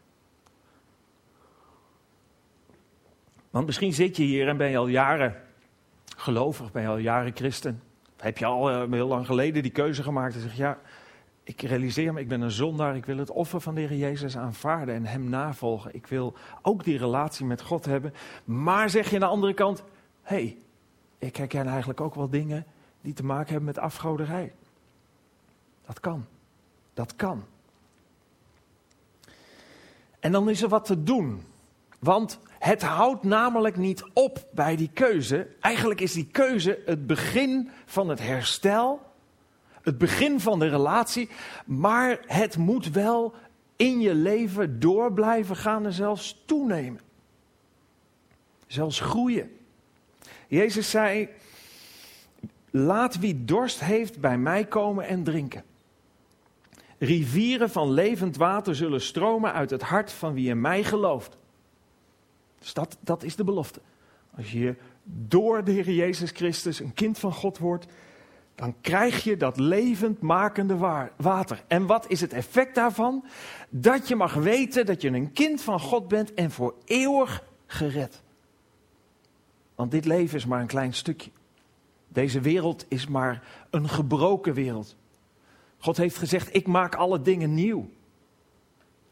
Want 3.49 3.65
misschien 3.65 3.93
zit 3.93 4.17
je 4.17 4.23
hier 4.23 4.47
en 4.47 4.57
ben 4.57 4.69
je 4.69 4.77
al 4.77 4.87
jaren 4.87 5.35
gelovig, 6.17 6.71
ben 6.71 6.81
je 6.81 6.87
al 6.87 6.97
jaren 6.97 7.35
christen. 7.35 7.81
Heb 8.17 8.37
je 8.37 8.45
al 8.45 8.71
uh, 8.71 8.91
heel 8.91 9.07
lang 9.07 9.25
geleden 9.25 9.63
die 9.63 9.71
keuze 9.71 10.03
gemaakt 10.03 10.35
en 10.35 10.41
zeg 10.41 10.55
ja, 10.55 10.79
ik 11.43 11.61
realiseer 11.61 12.13
me, 12.13 12.19
ik 12.19 12.27
ben 12.27 12.41
een 12.41 12.51
zondaar, 12.51 12.95
ik 12.95 13.05
wil 13.05 13.17
het 13.17 13.31
offer 13.31 13.61
van 13.61 13.75
de 13.75 13.81
Heer 13.81 13.97
Jezus 13.97 14.37
aanvaarden 14.37 14.95
en 14.95 15.05
Hem 15.05 15.29
navolgen. 15.29 15.95
Ik 15.95 16.07
wil 16.07 16.33
ook 16.61 16.83
die 16.83 16.97
relatie 16.97 17.45
met 17.45 17.61
God 17.61 17.85
hebben. 17.85 18.13
Maar 18.43 18.89
zeg 18.89 19.09
je 19.09 19.15
aan 19.15 19.21
de 19.21 19.27
andere 19.27 19.53
kant, 19.53 19.83
hé, 20.21 20.35
hey, 20.35 20.57
ik 21.17 21.35
herken 21.35 21.67
eigenlijk 21.67 22.01
ook 22.01 22.15
wel 22.15 22.29
dingen 22.29 22.65
die 23.07 23.15
te 23.15 23.25
maken 23.25 23.47
hebben 23.47 23.65
met 23.65 23.77
afgoderij. 23.77 24.53
Dat 25.85 25.99
kan. 25.99 26.25
Dat 26.93 27.15
kan. 27.15 27.43
En 30.19 30.31
dan 30.31 30.49
is 30.49 30.61
er 30.61 30.69
wat 30.69 30.85
te 30.85 31.03
doen. 31.03 31.43
Want 31.99 32.39
het 32.59 32.81
houdt 32.81 33.23
namelijk 33.23 33.77
niet 33.77 34.03
op 34.13 34.47
bij 34.51 34.75
die 34.75 34.89
keuze. 34.93 35.47
Eigenlijk 35.59 36.01
is 36.01 36.13
die 36.13 36.27
keuze 36.31 36.81
het 36.85 37.07
begin 37.07 37.69
van 37.85 38.09
het 38.09 38.19
herstel, 38.19 39.01
het 39.81 39.97
begin 39.97 40.39
van 40.39 40.59
de 40.59 40.69
relatie, 40.69 41.29
maar 41.65 42.19
het 42.25 42.57
moet 42.57 42.89
wel 42.89 43.33
in 43.75 43.99
je 43.99 44.13
leven 44.13 44.79
door 44.79 45.13
blijven 45.13 45.55
gaan 45.55 45.85
en 45.85 45.93
zelfs 45.93 46.43
toenemen. 46.45 47.01
Zelfs 48.65 48.99
groeien. 48.99 49.57
Jezus 50.47 50.89
zei: 50.89 51.29
Laat 52.85 53.19
wie 53.19 53.45
dorst 53.45 53.79
heeft 53.79 54.19
bij 54.19 54.37
mij 54.37 54.65
komen 54.65 55.07
en 55.07 55.23
drinken. 55.23 55.63
Rivieren 56.97 57.69
van 57.69 57.91
levend 57.91 58.37
water 58.37 58.75
zullen 58.75 59.01
stromen 59.01 59.53
uit 59.53 59.69
het 59.69 59.81
hart 59.81 60.11
van 60.11 60.33
wie 60.33 60.49
in 60.49 60.61
mij 60.61 60.83
gelooft. 60.83 61.37
Dus 62.59 62.73
dat, 62.73 62.97
dat 62.99 63.23
is 63.23 63.35
de 63.35 63.43
belofte. 63.43 63.79
Als 64.35 64.51
je 64.51 64.75
door 65.03 65.63
de 65.63 65.71
Heer 65.71 65.91
Jezus 65.91 66.31
Christus 66.31 66.79
een 66.79 66.93
kind 66.93 67.19
van 67.19 67.33
God 67.33 67.57
wordt, 67.57 67.85
dan 68.55 68.75
krijg 68.81 69.23
je 69.23 69.37
dat 69.37 69.57
levend 69.57 70.21
makende 70.21 70.77
water. 71.17 71.63
En 71.67 71.85
wat 71.85 72.09
is 72.09 72.21
het 72.21 72.33
effect 72.33 72.75
daarvan? 72.75 73.25
Dat 73.69 74.07
je 74.07 74.15
mag 74.15 74.33
weten 74.33 74.85
dat 74.85 75.01
je 75.01 75.09
een 75.09 75.31
kind 75.31 75.61
van 75.61 75.79
God 75.79 76.07
bent 76.07 76.33
en 76.33 76.51
voor 76.51 76.75
eeuwig 76.85 77.43
gered. 77.65 78.21
Want 79.75 79.91
dit 79.91 80.05
leven 80.05 80.37
is 80.37 80.45
maar 80.45 80.61
een 80.61 80.67
klein 80.67 80.93
stukje. 80.93 81.29
Deze 82.17 82.41
wereld 82.41 82.85
is 82.87 83.07
maar 83.07 83.43
een 83.69 83.89
gebroken 83.89 84.53
wereld. 84.53 84.95
God 85.77 85.97
heeft 85.97 86.17
gezegd: 86.17 86.55
Ik 86.55 86.67
maak 86.67 86.95
alle 86.95 87.21
dingen 87.21 87.53
nieuw. 87.53 87.89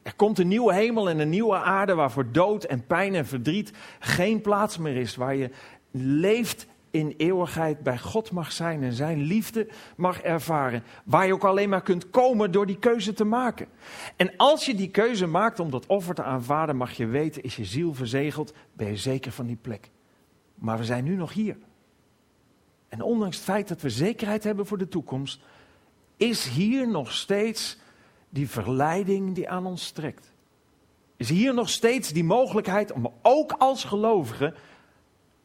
Er 0.02 0.16
komt 0.16 0.40
een 0.40 0.48
nieuwe 0.48 0.74
hemel 0.74 1.10
en 1.10 1.20
een 1.20 1.30
nieuwe 1.30 1.56
aarde 1.56 1.94
waarvoor 1.94 2.32
dood 2.32 2.64
en 2.64 2.86
pijn 2.86 3.16
en 3.16 3.26
verdriet 3.26 3.74
geen 4.00 4.42
plaats 4.42 4.78
meer 4.78 4.96
is. 4.96 5.16
Waar 5.16 5.36
je 5.36 5.50
leeft 5.92 6.68
in 6.92 7.14
eeuwigheid 7.18 7.84
bij 7.84 7.98
God 7.98 8.32
mag 8.32 8.52
zijn 8.52 8.84
en 8.84 8.94
zijn 8.94 9.22
liefde 9.22 9.68
mag 9.98 10.22
ervaren. 10.22 10.84
Waar 11.04 11.26
je 11.26 11.34
ook 11.34 11.44
alleen 11.44 11.70
maar 11.70 11.84
kunt 11.84 12.10
komen 12.10 12.52
door 12.52 12.66
die 12.66 12.80
keuze 12.80 13.14
te 13.14 13.26
maken. 13.26 13.68
En 14.16 14.38
als 14.38 14.66
je 14.66 14.76
die 14.76 14.90
keuze 14.90 15.28
maakt 15.28 15.60
om 15.60 15.70
dat 15.70 15.86
offer 15.86 16.16
te 16.16 16.24
aanvaarden, 16.24 16.78
mag 16.78 16.92
je 16.92 17.06
weten, 17.06 17.44
is 17.44 17.56
je 17.56 17.66
ziel 17.66 17.94
verzegeld, 17.94 18.54
ben 18.74 18.88
je 18.88 18.98
zeker 18.98 19.32
van 19.32 19.46
die 19.46 19.60
plek. 19.62 19.90
Maar 20.56 20.78
we 20.78 20.84
zijn 20.84 21.04
nu 21.04 21.16
nog 21.16 21.34
hier. 21.34 21.58
En 22.96 23.02
ondanks 23.02 23.36
het 23.36 23.46
feit 23.46 23.68
dat 23.68 23.82
we 23.82 23.90
zekerheid 23.90 24.44
hebben 24.44 24.66
voor 24.66 24.78
de 24.78 24.88
toekomst, 24.88 25.40
is 26.18 26.48
hier 26.48 26.88
nog 26.88 27.12
steeds 27.12 27.78
die 28.30 28.50
verleiding 28.50 29.36
die 29.36 29.50
aan 29.50 29.66
ons 29.66 29.92
trekt. 29.92 30.32
Is 31.18 31.30
hier 31.30 31.54
nog 31.54 31.70
steeds 31.70 32.10
die 32.10 32.24
mogelijkheid 32.24 32.92
om 32.92 33.14
ook 33.22 33.52
als 33.52 33.84
gelovige 33.84 34.54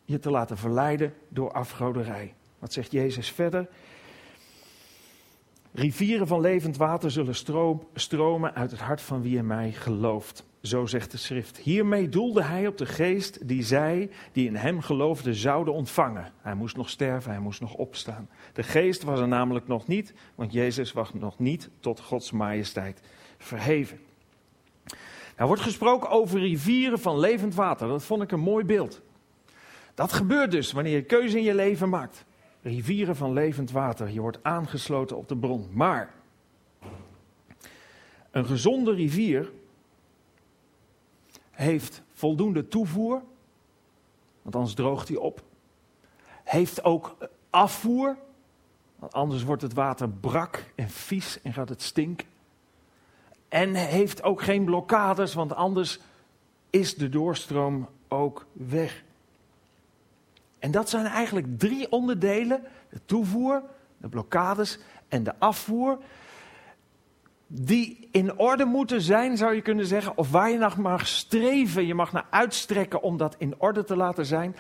je 0.05 0.19
te 0.19 0.31
laten 0.31 0.57
verleiden 0.57 1.15
door 1.29 1.53
afgoderij. 1.53 2.35
Wat 2.59 2.73
zegt 2.73 2.93
Jezus 2.93 3.31
verder? 3.31 3.69
Rivieren 5.73 6.27
van 6.27 6.41
levend 6.41 6.77
water 6.77 7.11
zullen 7.11 7.35
stromen 7.95 8.55
uit 8.55 8.71
het 8.71 8.81
hart 8.81 9.01
van 9.01 9.23
wie 9.23 9.37
in 9.37 9.47
mij 9.47 9.73
gelooft. 9.73 10.45
Zo 10.63 10.87
zegt 10.87 11.11
de 11.11 11.17
schrift. 11.17 11.57
Hiermee 11.57 12.09
doelde 12.09 12.43
hij 12.43 12.67
op 12.67 12.79
de 12.79 12.87
geest 12.87 13.49
die 13.49 13.63
zij, 13.63 14.11
die 14.33 14.47
in 14.47 14.57
hem 14.57 14.81
geloofden, 14.81 15.35
zouden 15.35 15.75
ontvangen. 15.75 16.33
Hij 16.41 16.55
moest 16.55 16.77
nog 16.77 16.91
sterven, 16.91 17.31
hij 17.31 17.41
moest 17.41 17.61
nog 17.61 17.75
opstaan. 17.75 18.29
De 18.53 18.63
geest 18.63 19.03
was 19.03 19.21
er 19.21 19.29
namelijk 19.29 19.67
nog 19.67 19.87
niet, 19.87 20.15
want 20.35 20.53
Jezus 20.53 20.93
was 20.93 21.15
nog 21.15 21.39
niet 21.39 21.71
tot 21.81 22.01
Gods 22.01 22.31
majesteit 22.31 23.03
verheven. 23.39 24.01
Er 25.37 25.47
wordt 25.47 25.63
gesproken 25.63 26.11
over 26.11 26.41
rivieren 26.41 26.99
van 26.99 27.19
levend 27.19 27.55
water. 27.55 27.89
Dat 27.89 28.05
vond 28.05 28.23
ik 28.23 28.33
een 28.33 28.41
mooi 28.41 28.65
beeld. 28.65 29.01
Dat 29.95 30.13
gebeurt 30.13 30.51
dus 30.51 30.73
wanneer 30.73 30.95
je 30.95 31.03
keuze 31.03 31.39
in 31.39 31.45
je 31.45 31.55
leven 31.55 31.89
maakt. 31.89 32.25
Rivieren 32.63 33.17
van 33.17 33.33
levend 33.33 33.71
water. 33.71 34.11
Je 34.11 34.21
wordt 34.21 34.39
aangesloten 34.43 35.17
op 35.17 35.29
de 35.29 35.37
bron. 35.37 35.69
Maar 35.73 36.15
een 38.31 38.47
gezonde 38.47 38.95
rivier 38.95 39.51
heeft 41.61 42.03
voldoende 42.13 42.69
toevoer, 42.69 43.23
want 44.43 44.55
anders 44.57 44.75
droogt 44.75 45.09
hij 45.09 45.17
op. 45.17 45.43
Heeft 46.45 46.85
ook 46.85 47.17
afvoer, 47.51 48.17
want 48.97 49.13
anders 49.13 49.43
wordt 49.43 49.63
het 49.63 49.73
water 49.73 50.09
brak 50.09 50.65
en 50.75 50.89
vies 50.89 51.43
en 51.43 51.53
gaat 51.53 51.69
het 51.69 51.83
stinken. 51.83 52.27
En 53.49 53.75
heeft 53.75 54.23
ook 54.23 54.43
geen 54.43 54.65
blokkades, 54.65 55.35
want 55.35 55.55
anders 55.55 56.01
is 56.71 56.95
de 56.95 57.09
doorstroom 57.09 57.89
ook 58.09 58.47
weg. 58.53 59.05
En 60.59 60.71
dat 60.71 60.89
zijn 60.89 61.07
eigenlijk 61.07 61.59
drie 61.59 61.93
onderdelen: 61.93 62.63
de 62.91 63.01
toevoer, 63.05 63.63
de 63.97 64.09
blokkades 64.09 64.79
en 65.09 65.23
de 65.23 65.39
afvoer 65.39 65.99
die 67.53 68.09
in 68.11 68.39
orde 68.39 68.65
moeten 68.65 69.01
zijn, 69.01 69.37
zou 69.37 69.55
je 69.55 69.61
kunnen 69.61 69.87
zeggen, 69.87 70.17
of 70.17 70.31
waar 70.31 70.51
je 70.51 70.59
naar 70.59 70.81
mag 70.81 71.07
streven, 71.07 71.87
je 71.87 71.95
mag 71.95 72.13
naar 72.13 72.27
uitstrekken 72.31 73.03
om 73.03 73.17
dat 73.17 73.35
in 73.39 73.55
orde 73.59 73.85
te 73.85 73.97
laten 73.97 74.27
zijn, 74.27 74.57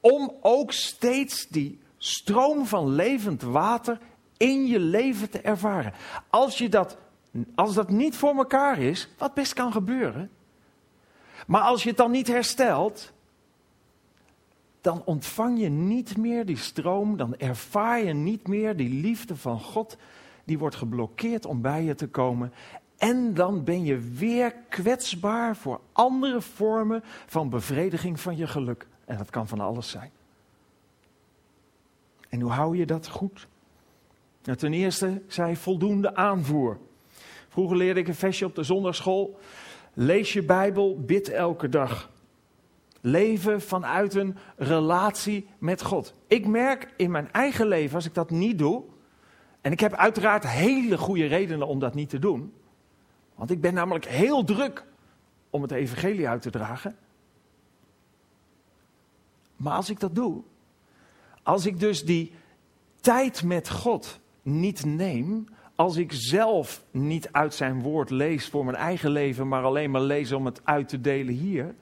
om 0.00 0.34
ook 0.40 0.72
steeds 0.72 1.48
die 1.48 1.78
stroom 1.96 2.66
van 2.66 2.88
levend 2.88 3.42
water 3.42 3.98
in 4.36 4.66
je 4.66 4.78
leven 4.78 5.30
te 5.30 5.40
ervaren. 5.40 5.92
Als, 6.30 6.58
je 6.58 6.68
dat, 6.68 6.96
als 7.54 7.74
dat 7.74 7.90
niet 7.90 8.16
voor 8.16 8.34
elkaar 8.34 8.78
is, 8.78 9.08
wat 9.18 9.34
best 9.34 9.52
kan 9.52 9.72
gebeuren, 9.72 10.30
maar 11.46 11.62
als 11.62 11.82
je 11.82 11.88
het 11.88 11.98
dan 11.98 12.10
niet 12.10 12.28
herstelt, 12.28 13.12
dan 14.80 15.02
ontvang 15.04 15.60
je 15.60 15.68
niet 15.68 16.16
meer 16.16 16.46
die 16.46 16.56
stroom, 16.56 17.16
dan 17.16 17.36
ervaar 17.36 18.04
je 18.04 18.12
niet 18.12 18.48
meer 18.48 18.76
die 18.76 19.00
liefde 19.00 19.36
van 19.36 19.60
God 19.60 19.96
die 20.50 20.58
wordt 20.58 20.76
geblokkeerd 20.76 21.46
om 21.46 21.60
bij 21.60 21.82
je 21.82 21.94
te 21.94 22.08
komen. 22.08 22.52
En 22.96 23.34
dan 23.34 23.64
ben 23.64 23.84
je 23.84 23.98
weer 23.98 24.54
kwetsbaar 24.68 25.56
voor 25.56 25.80
andere 25.92 26.40
vormen 26.40 27.02
van 27.26 27.48
bevrediging 27.48 28.20
van 28.20 28.36
je 28.36 28.46
geluk. 28.46 28.86
En 29.04 29.18
dat 29.18 29.30
kan 29.30 29.48
van 29.48 29.60
alles 29.60 29.90
zijn. 29.90 30.10
En 32.28 32.40
hoe 32.40 32.50
hou 32.50 32.76
je 32.76 32.86
dat 32.86 33.08
goed? 33.08 33.48
Nou, 34.44 34.58
ten 34.58 34.72
eerste 34.72 35.22
zei 35.26 35.56
voldoende 35.56 36.14
aanvoer. 36.14 36.78
Vroeger 37.48 37.76
leerde 37.76 38.00
ik 38.00 38.08
een 38.08 38.14
versje 38.14 38.44
op 38.44 38.54
de 38.54 38.62
zondagschool. 38.62 39.38
Lees 39.94 40.32
je 40.32 40.42
Bijbel, 40.42 41.00
bid 41.00 41.28
elke 41.28 41.68
dag. 41.68 42.10
Leven 43.00 43.60
vanuit 43.60 44.14
een 44.14 44.36
relatie 44.56 45.48
met 45.58 45.82
God. 45.82 46.14
Ik 46.26 46.46
merk 46.46 46.92
in 46.96 47.10
mijn 47.10 47.32
eigen 47.32 47.66
leven, 47.66 47.94
als 47.94 48.06
ik 48.06 48.14
dat 48.14 48.30
niet 48.30 48.58
doe, 48.58 48.82
en 49.60 49.72
ik 49.72 49.80
heb 49.80 49.92
uiteraard 49.92 50.46
hele 50.46 50.98
goede 50.98 51.26
redenen 51.26 51.66
om 51.66 51.78
dat 51.78 51.94
niet 51.94 52.08
te 52.08 52.18
doen. 52.18 52.52
Want 53.34 53.50
ik 53.50 53.60
ben 53.60 53.74
namelijk 53.74 54.04
heel 54.04 54.44
druk 54.44 54.86
om 55.50 55.62
het 55.62 55.70
evangelie 55.70 56.28
uit 56.28 56.42
te 56.42 56.50
dragen. 56.50 56.96
Maar 59.56 59.74
als 59.74 59.90
ik 59.90 60.00
dat 60.00 60.14
doe, 60.14 60.42
als 61.42 61.66
ik 61.66 61.80
dus 61.80 62.04
die 62.04 62.32
tijd 63.00 63.42
met 63.42 63.70
God 63.70 64.20
niet 64.42 64.84
neem, 64.84 65.46
als 65.74 65.96
ik 65.96 66.12
zelf 66.12 66.84
niet 66.90 67.32
uit 67.32 67.54
zijn 67.54 67.82
woord 67.82 68.10
lees 68.10 68.48
voor 68.48 68.64
mijn 68.64 68.76
eigen 68.76 69.10
leven, 69.10 69.48
maar 69.48 69.62
alleen 69.62 69.90
maar 69.90 70.00
lees 70.00 70.32
om 70.32 70.46
het 70.46 70.60
uit 70.64 70.88
te 70.88 71.00
delen 71.00 71.34
hier, 71.34 71.74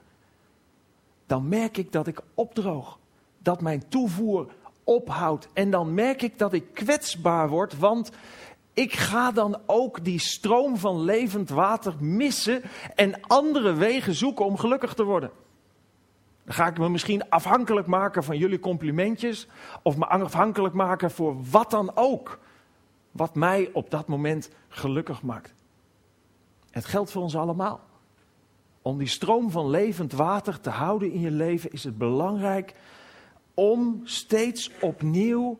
dan 1.27 1.49
merk 1.49 1.77
ik 1.77 1.93
dat 1.93 2.07
ik 2.07 2.21
opdroog. 2.35 2.99
Dat 3.39 3.61
mijn 3.61 3.89
toevoer 3.89 4.53
ophoudt. 4.89 5.49
En 5.53 5.71
dan 5.71 5.95
merk 5.95 6.23
ik 6.23 6.39
dat 6.39 6.53
ik 6.53 6.75
kwetsbaar 6.75 7.49
word, 7.49 7.79
want 7.79 8.11
ik 8.73 8.93
ga 8.93 9.33
dan 9.33 9.59
ook 9.67 10.05
die 10.05 10.19
stroom 10.19 10.77
van 10.77 11.01
levend 11.01 11.49
water 11.49 11.95
missen 12.01 12.63
en 12.95 13.21
andere 13.21 13.73
wegen 13.73 14.15
zoeken 14.15 14.45
om 14.45 14.57
gelukkig 14.57 14.95
te 14.95 15.05
worden. 15.05 15.31
Dan 16.45 16.55
ga 16.55 16.67
ik 16.67 16.79
me 16.79 16.89
misschien 16.89 17.31
afhankelijk 17.31 17.87
maken 17.87 18.25
van 18.25 18.39
jullie 18.39 18.61
complimentjes 18.61 19.49
of 19.83 19.97
me 19.97 20.07
afhankelijk 20.07 20.75
maken 20.75 21.11
voor 21.11 21.37
wat 21.51 21.71
dan 21.71 21.91
ook. 21.95 22.39
Wat 23.11 23.35
mij 23.35 23.71
op 23.73 23.91
dat 23.91 24.09
moment 24.09 24.51
gelukkig 24.69 25.23
maakt. 25.23 25.55
Het 26.71 26.85
geldt 26.85 27.11
voor 27.11 27.23
ons 27.23 27.37
allemaal. 27.37 27.81
Om 28.83 28.99
die 28.99 29.09
stroom 29.09 29.51
van 29.51 29.71
levend 29.71 30.13
water 30.13 30.61
te 30.61 30.71
houden 30.71 31.13
in 31.13 31.21
je 31.21 31.31
leven 31.31 31.73
is 31.73 31.85
het 31.85 31.99
belangrijk 31.99 32.75
om 33.59 34.01
steeds 34.05 34.71
opnieuw 34.81 35.59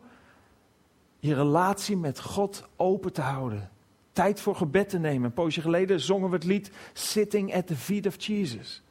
je 1.19 1.35
relatie 1.35 1.97
met 1.97 2.19
God 2.19 2.67
open 2.75 3.13
te 3.13 3.21
houden. 3.21 3.69
Tijd 4.11 4.41
voor 4.41 4.55
gebed 4.55 4.89
te 4.89 4.99
nemen. 4.99 5.23
Een 5.23 5.33
poosje 5.33 5.61
geleden 5.61 5.99
zongen 5.99 6.29
we 6.29 6.35
het 6.35 6.43
lied 6.43 6.71
Sitting 6.93 7.55
at 7.55 7.67
the 7.67 7.75
Feet 7.75 8.07
of 8.07 8.21
Jesus. 8.21 8.83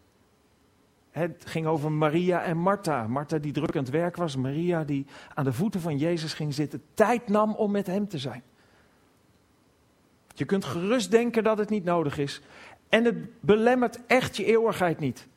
Het 1.11 1.44
ging 1.47 1.66
over 1.66 1.92
Maria 1.92 2.42
en 2.42 2.57
Martha. 2.57 3.07
Martha 3.07 3.38
die 3.38 3.53
druk 3.53 3.77
aan 3.77 3.83
het 3.83 3.90
werk 3.90 4.16
was, 4.16 4.37
Maria 4.37 4.85
die 4.85 5.07
aan 5.35 5.44
de 5.44 5.53
voeten 5.53 5.81
van 5.81 5.99
Jezus 5.99 6.33
ging 6.33 6.55
zitten, 6.55 6.83
tijd 6.94 7.29
nam 7.29 7.55
om 7.55 7.71
met 7.71 7.87
hem 7.87 8.09
te 8.09 8.18
zijn. 8.18 8.42
Je 10.35 10.44
kunt 10.44 10.64
gerust 10.64 11.11
denken 11.11 11.44
dat 11.44 11.59
het 11.59 11.71
niet 11.71 11.85
nodig 11.85 12.18
is. 12.18 12.40
En 12.88 13.05
het 13.05 13.40
belemmert 13.40 14.07
echt 14.07 14.37
je 14.37 14.44
eeuwigheid 14.44 14.99
niet. 14.99 15.29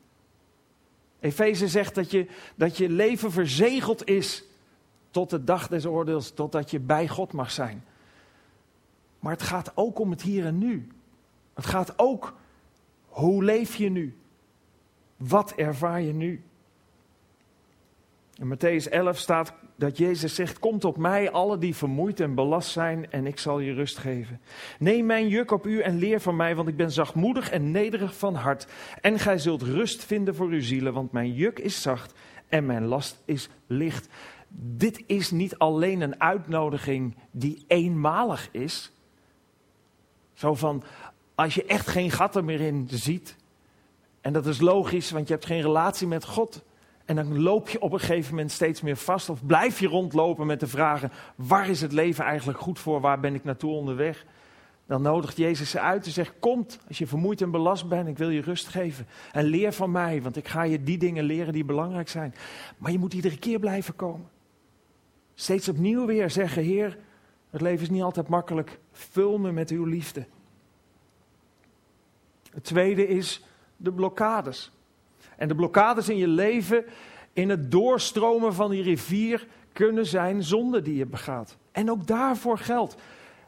Efeze 1.22 1.68
zegt 1.68 1.94
dat 1.94 2.10
je, 2.10 2.26
dat 2.54 2.76
je 2.76 2.88
leven 2.88 3.32
verzegeld 3.32 4.06
is 4.06 4.44
tot 5.10 5.30
de 5.30 5.44
dag 5.44 5.68
des 5.68 5.86
oordeels, 5.86 6.30
totdat 6.30 6.70
je 6.70 6.80
bij 6.80 7.08
God 7.08 7.32
mag 7.32 7.50
zijn. 7.50 7.84
Maar 9.18 9.32
het 9.32 9.42
gaat 9.42 9.72
ook 9.74 9.98
om 9.98 10.10
het 10.10 10.22
hier 10.22 10.46
en 10.46 10.58
nu. 10.58 10.88
Het 11.54 11.66
gaat 11.66 11.98
ook, 11.98 12.34
hoe 13.08 13.44
leef 13.44 13.74
je 13.74 13.90
nu? 13.90 14.16
Wat 15.16 15.52
ervaar 15.52 16.00
je 16.00 16.12
nu? 16.12 16.42
In 18.38 18.56
Matthäus 18.56 18.88
11 18.88 19.18
staat 19.18 19.52
dat 19.76 19.98
Jezus 19.98 20.34
zegt: 20.34 20.58
Kom 20.58 20.78
tot 20.78 20.96
mij, 20.96 21.30
alle 21.30 21.58
die 21.58 21.76
vermoeid 21.76 22.20
en 22.20 22.34
belast 22.34 22.70
zijn, 22.70 23.10
en 23.10 23.26
ik 23.26 23.38
zal 23.38 23.58
je 23.58 23.72
rust 23.72 23.98
geven. 23.98 24.40
Neem 24.78 25.06
mijn 25.06 25.28
juk 25.28 25.50
op 25.50 25.66
u 25.66 25.80
en 25.80 25.98
leer 25.98 26.20
van 26.20 26.36
mij, 26.36 26.54
want 26.54 26.68
ik 26.68 26.76
ben 26.76 26.90
zachtmoedig 26.90 27.50
en 27.50 27.70
nederig 27.70 28.16
van 28.16 28.34
hart. 28.34 28.66
En 29.00 29.18
gij 29.18 29.38
zult 29.38 29.62
rust 29.62 30.04
vinden 30.04 30.34
voor 30.34 30.48
uw 30.48 30.62
zielen, 30.62 30.92
want 30.92 31.12
mijn 31.12 31.32
juk 31.32 31.58
is 31.58 31.82
zacht 31.82 32.14
en 32.48 32.66
mijn 32.66 32.84
last 32.84 33.22
is 33.24 33.48
licht. 33.66 34.08
Dit 34.54 35.02
is 35.06 35.30
niet 35.30 35.58
alleen 35.58 36.00
een 36.00 36.20
uitnodiging 36.20 37.16
die 37.30 37.64
eenmalig 37.66 38.48
is. 38.50 38.92
Zo 40.32 40.54
van, 40.54 40.82
als 41.34 41.54
je 41.54 41.64
echt 41.64 41.86
geen 41.86 42.10
gat 42.10 42.42
meer 42.42 42.60
in 42.60 42.88
ziet. 42.90 43.36
En 44.20 44.32
dat 44.32 44.46
is 44.46 44.60
logisch, 44.60 45.10
want 45.10 45.28
je 45.28 45.34
hebt 45.34 45.46
geen 45.46 45.62
relatie 45.62 46.06
met 46.06 46.24
God. 46.24 46.62
En 47.12 47.24
dan 47.24 47.42
loop 47.42 47.68
je 47.68 47.80
op 47.80 47.92
een 47.92 48.00
gegeven 48.00 48.30
moment 48.30 48.52
steeds 48.52 48.80
meer 48.80 48.96
vast. 48.96 49.28
Of 49.28 49.46
blijf 49.46 49.80
je 49.80 49.86
rondlopen 49.86 50.46
met 50.46 50.60
de 50.60 50.66
vragen: 50.66 51.12
waar 51.34 51.68
is 51.68 51.80
het 51.80 51.92
leven 51.92 52.24
eigenlijk 52.24 52.60
goed 52.60 52.78
voor? 52.78 53.00
Waar 53.00 53.20
ben 53.20 53.34
ik 53.34 53.44
naartoe 53.44 53.72
onderweg? 53.72 54.26
Dan 54.86 55.02
nodigt 55.02 55.36
Jezus 55.36 55.70
ze 55.70 55.80
uit 55.80 56.06
en 56.06 56.12
zegt: 56.12 56.32
Komt, 56.38 56.78
als 56.88 56.98
je 56.98 57.06
vermoeid 57.06 57.40
en 57.40 57.50
belast 57.50 57.88
bent, 57.88 58.08
ik 58.08 58.18
wil 58.18 58.30
je 58.30 58.40
rust 58.40 58.68
geven. 58.68 59.06
En 59.32 59.44
leer 59.44 59.72
van 59.72 59.90
mij, 59.90 60.22
want 60.22 60.36
ik 60.36 60.48
ga 60.48 60.62
je 60.62 60.82
die 60.82 60.98
dingen 60.98 61.24
leren 61.24 61.52
die 61.52 61.64
belangrijk 61.64 62.08
zijn. 62.08 62.34
Maar 62.78 62.92
je 62.92 62.98
moet 62.98 63.14
iedere 63.14 63.38
keer 63.38 63.58
blijven 63.58 63.96
komen. 63.96 64.28
Steeds 65.34 65.68
opnieuw 65.68 66.06
weer 66.06 66.30
zeggen: 66.30 66.62
Heer, 66.62 66.98
het 67.50 67.60
leven 67.60 67.82
is 67.82 67.90
niet 67.90 68.02
altijd 68.02 68.28
makkelijk. 68.28 68.78
Vul 68.92 69.38
me 69.38 69.52
met 69.52 69.70
uw 69.70 69.84
liefde. 69.84 70.26
Het 72.52 72.64
tweede 72.64 73.08
is 73.08 73.44
de 73.76 73.92
blokkades. 73.92 74.72
En 75.42 75.48
de 75.48 75.54
blokkades 75.54 76.08
in 76.08 76.16
je 76.16 76.28
leven, 76.28 76.84
in 77.32 77.48
het 77.48 77.70
doorstromen 77.70 78.54
van 78.54 78.70
die 78.70 78.82
rivier, 78.82 79.46
kunnen 79.72 80.06
zijn 80.06 80.42
zonden 80.42 80.84
die 80.84 80.96
je 80.96 81.06
begaat. 81.06 81.56
En 81.72 81.90
ook 81.90 82.06
daarvoor 82.06 82.58
geldt. 82.58 82.94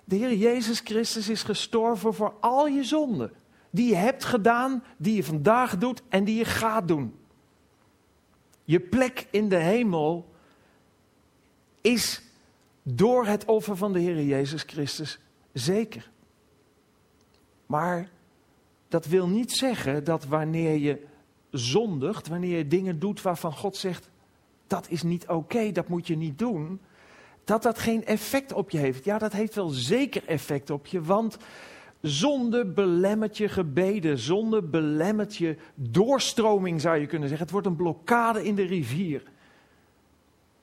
De 0.04 0.16
Heer 0.16 0.34
Jezus 0.34 0.80
Christus 0.80 1.28
is 1.28 1.42
gestorven 1.42 2.14
voor 2.14 2.34
al 2.40 2.66
je 2.66 2.84
zonden. 2.84 3.32
Die 3.70 3.88
je 3.88 3.94
hebt 3.94 4.24
gedaan, 4.24 4.84
die 4.96 5.14
je 5.14 5.24
vandaag 5.24 5.78
doet 5.78 6.02
en 6.08 6.24
die 6.24 6.36
je 6.36 6.44
gaat 6.44 6.88
doen. 6.88 7.14
Je 8.64 8.80
plek 8.80 9.26
in 9.30 9.48
de 9.48 9.56
hemel 9.58 10.34
is 11.80 12.22
door 12.82 13.26
het 13.26 13.44
offer 13.44 13.76
van 13.76 13.92
de 13.92 14.00
Heer 14.00 14.22
Jezus 14.22 14.62
Christus 14.62 15.18
zeker. 15.52 16.10
Maar 17.66 18.08
dat 18.88 19.06
wil 19.06 19.28
niet 19.28 19.52
zeggen 19.52 20.04
dat 20.04 20.24
wanneer 20.24 20.78
je 20.78 21.12
zondigt, 21.58 22.28
wanneer 22.28 22.56
je 22.56 22.68
dingen 22.68 22.98
doet 22.98 23.22
waarvan 23.22 23.52
God 23.52 23.76
zegt, 23.76 24.10
dat 24.66 24.90
is 24.90 25.02
niet 25.02 25.28
oké, 25.28 25.72
dat 25.72 25.88
moet 25.88 26.06
je 26.06 26.16
niet 26.16 26.38
doen, 26.38 26.80
dat 27.44 27.62
dat 27.62 27.78
geen 27.78 28.04
effect 28.04 28.52
op 28.52 28.70
je 28.70 28.78
heeft. 28.78 29.04
Ja, 29.04 29.18
dat 29.18 29.32
heeft 29.32 29.54
wel 29.54 29.68
zeker 29.68 30.22
effect 30.26 30.70
op 30.70 30.86
je, 30.86 31.02
want 31.02 31.38
zonde 32.00 32.66
belemmert 32.66 33.36
je 33.36 33.48
gebeden, 33.48 34.18
zonde 34.18 34.62
belemmert 34.62 35.36
je 35.36 35.56
doorstroming, 35.74 36.80
zou 36.80 36.98
je 36.98 37.06
kunnen 37.06 37.28
zeggen. 37.28 37.46
Het 37.46 37.54
wordt 37.54 37.66
een 37.66 37.76
blokkade 37.76 38.44
in 38.44 38.54
de 38.54 38.66
rivier, 38.66 39.22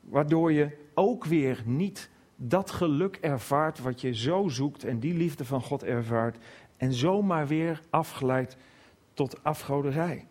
waardoor 0.02 0.52
je 0.52 0.78
ook 0.94 1.26
weer 1.26 1.62
niet 1.66 2.10
dat 2.36 2.72
geluk 2.72 3.18
ervaart 3.22 3.80
wat 3.80 4.02
je 4.02 4.16
zo 4.16 4.48
zoekt 4.48 4.84
en 4.84 5.00
die 5.00 5.14
liefde 5.14 5.46
van 5.46 5.62
God 5.62 5.84
ervaart 5.84 6.38
en 6.78 6.94
zomaar 6.94 7.48
weer 7.48 7.82
afgeleid 7.90 8.58
tot 9.14 9.44
afgoderij. 9.44 10.28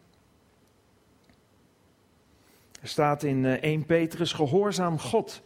Er 2.81 2.89
staat 2.89 3.23
in 3.23 3.45
1 3.45 3.81
eh, 3.81 3.87
Petrus, 3.87 4.33
gehoorzaam 4.33 4.99
God, 4.99 5.43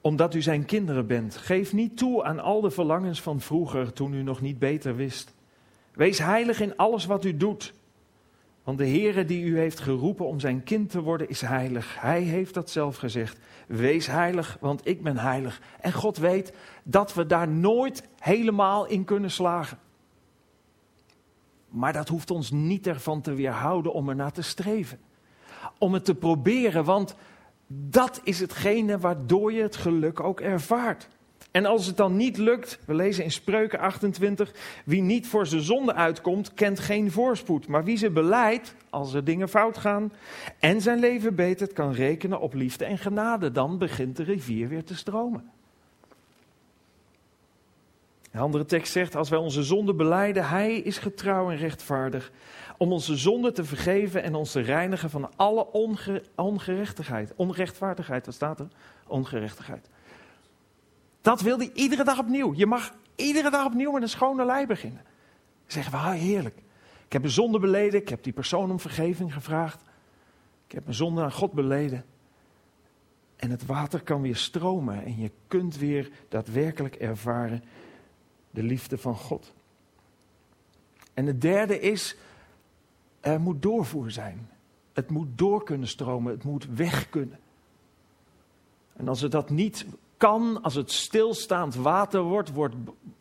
omdat 0.00 0.34
u 0.34 0.42
zijn 0.42 0.64
kinderen 0.64 1.06
bent. 1.06 1.36
Geef 1.36 1.72
niet 1.72 1.96
toe 1.96 2.24
aan 2.24 2.40
al 2.40 2.60
de 2.60 2.70
verlangens 2.70 3.20
van 3.20 3.40
vroeger, 3.40 3.92
toen 3.92 4.14
u 4.14 4.22
nog 4.22 4.40
niet 4.40 4.58
beter 4.58 4.96
wist. 4.96 5.34
Wees 5.94 6.18
heilig 6.18 6.60
in 6.60 6.76
alles 6.76 7.06
wat 7.06 7.24
u 7.24 7.36
doet. 7.36 7.72
Want 8.64 8.78
de 8.78 8.88
Heere 8.88 9.24
die 9.24 9.44
u 9.44 9.58
heeft 9.58 9.80
geroepen 9.80 10.26
om 10.26 10.40
zijn 10.40 10.62
kind 10.62 10.90
te 10.90 11.02
worden, 11.02 11.28
is 11.28 11.40
heilig. 11.40 12.00
Hij 12.00 12.22
heeft 12.22 12.54
dat 12.54 12.70
zelf 12.70 12.96
gezegd. 12.96 13.38
Wees 13.66 14.06
heilig, 14.06 14.56
want 14.60 14.86
ik 14.86 15.02
ben 15.02 15.16
heilig. 15.16 15.60
En 15.80 15.92
God 15.92 16.16
weet 16.16 16.52
dat 16.82 17.14
we 17.14 17.26
daar 17.26 17.48
nooit 17.48 18.08
helemaal 18.18 18.86
in 18.86 19.04
kunnen 19.04 19.30
slagen. 19.30 19.78
Maar 21.68 21.92
dat 21.92 22.08
hoeft 22.08 22.30
ons 22.30 22.50
niet 22.50 22.86
ervan 22.86 23.20
te 23.20 23.34
weerhouden 23.34 23.92
om 23.92 24.08
ernaar 24.08 24.32
te 24.32 24.42
streven 24.42 24.98
om 25.82 25.92
het 25.92 26.04
te 26.04 26.14
proberen, 26.14 26.84
want 26.84 27.14
dat 27.66 28.20
is 28.24 28.40
hetgene 28.40 28.98
waardoor 28.98 29.52
je 29.52 29.62
het 29.62 29.76
geluk 29.76 30.20
ook 30.20 30.40
ervaart. 30.40 31.08
En 31.50 31.66
als 31.66 31.86
het 31.86 31.96
dan 31.96 32.16
niet 32.16 32.36
lukt, 32.36 32.78
we 32.86 32.94
lezen 32.94 33.24
in 33.24 33.30
Spreuken 33.30 33.78
28, 33.78 34.54
wie 34.84 35.02
niet 35.02 35.26
voor 35.26 35.46
zijn 35.46 35.62
zonde 35.62 35.94
uitkomt, 35.94 36.54
kent 36.54 36.80
geen 36.80 37.10
voorspoed. 37.10 37.66
Maar 37.66 37.84
wie 37.84 37.96
ze 37.96 38.10
beleidt, 38.10 38.74
als 38.90 39.14
er 39.14 39.24
dingen 39.24 39.48
fout 39.48 39.78
gaan 39.78 40.12
en 40.58 40.80
zijn 40.80 40.98
leven 40.98 41.34
betert, 41.34 41.72
kan 41.72 41.92
rekenen 41.92 42.40
op 42.40 42.54
liefde 42.54 42.84
en 42.84 42.98
genade. 42.98 43.50
Dan 43.50 43.78
begint 43.78 44.16
de 44.16 44.22
rivier 44.22 44.68
weer 44.68 44.84
te 44.84 44.96
stromen. 44.96 45.50
Een 48.30 48.40
andere 48.40 48.64
tekst 48.64 48.92
zegt, 48.92 49.16
als 49.16 49.28
wij 49.28 49.38
onze 49.38 49.62
zonde 49.62 49.94
beleiden, 49.94 50.48
hij 50.48 50.74
is 50.74 50.98
getrouw 50.98 51.50
en 51.50 51.56
rechtvaardig 51.56 52.32
om 52.82 52.92
onze 52.92 53.16
zonde 53.16 53.52
te 53.52 53.64
vergeven 53.64 54.22
en 54.22 54.34
ons 54.34 54.52
te 54.52 54.60
reinigen 54.60 55.10
van 55.10 55.30
alle 55.36 55.66
ongerechtigheid. 56.36 57.32
Onrechtvaardigheid, 57.36 58.26
wat 58.26 58.34
staat 58.34 58.60
er? 58.60 58.68
Ongerechtigheid. 59.06 59.88
Dat 61.20 61.40
wil 61.40 61.58
hij 61.58 61.70
iedere 61.74 62.04
dag 62.04 62.18
opnieuw. 62.18 62.54
Je 62.54 62.66
mag 62.66 62.94
iedere 63.16 63.50
dag 63.50 63.66
opnieuw 63.66 63.92
met 63.92 64.02
een 64.02 64.08
schone 64.08 64.44
lei 64.44 64.66
beginnen. 64.66 65.02
zeggen 65.66 65.92
we, 65.92 66.16
heerlijk. 66.16 66.58
Ik 67.06 67.12
heb 67.12 67.24
een 67.24 67.30
zonde 67.30 67.58
beleden, 67.58 68.00
ik 68.00 68.08
heb 68.08 68.22
die 68.22 68.32
persoon 68.32 68.70
om 68.70 68.80
vergeving 68.80 69.32
gevraagd. 69.32 69.82
Ik 70.66 70.72
heb 70.72 70.84
mijn 70.84 70.96
zonde 70.96 71.22
aan 71.22 71.32
God 71.32 71.52
beleden. 71.52 72.04
En 73.36 73.50
het 73.50 73.66
water 73.66 74.02
kan 74.02 74.22
weer 74.22 74.36
stromen 74.36 75.04
en 75.04 75.18
je 75.18 75.30
kunt 75.46 75.76
weer 75.76 76.10
daadwerkelijk 76.28 76.94
ervaren 76.94 77.64
de 78.50 78.62
liefde 78.62 78.98
van 78.98 79.16
God. 79.16 79.52
En 81.14 81.26
het 81.26 81.40
derde 81.40 81.80
is, 81.80 82.16
er 83.22 83.40
moet 83.40 83.62
doorvoer 83.62 84.10
zijn. 84.10 84.48
Het 84.92 85.10
moet 85.10 85.28
door 85.34 85.64
kunnen 85.64 85.88
stromen, 85.88 86.32
het 86.32 86.44
moet 86.44 86.66
weg 86.66 87.08
kunnen. 87.08 87.38
En 88.92 89.08
als 89.08 89.20
het 89.20 89.32
dat 89.32 89.50
niet 89.50 89.86
kan, 90.16 90.62
als 90.62 90.74
het 90.74 90.90
stilstaand 90.90 91.74
water 91.74 92.22
wordt, 92.22 92.52
wordt, 92.52 92.74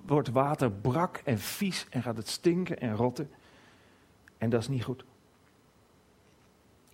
wordt 0.05 0.29
water 0.29 0.71
brak 0.71 1.21
en 1.23 1.39
vies 1.39 1.87
en 1.89 2.01
gaat 2.01 2.17
het 2.17 2.27
stinken 2.27 2.79
en 2.79 2.95
rotten. 2.95 3.29
En 4.37 4.49
dat 4.49 4.61
is 4.61 4.67
niet 4.67 4.83
goed. 4.83 5.03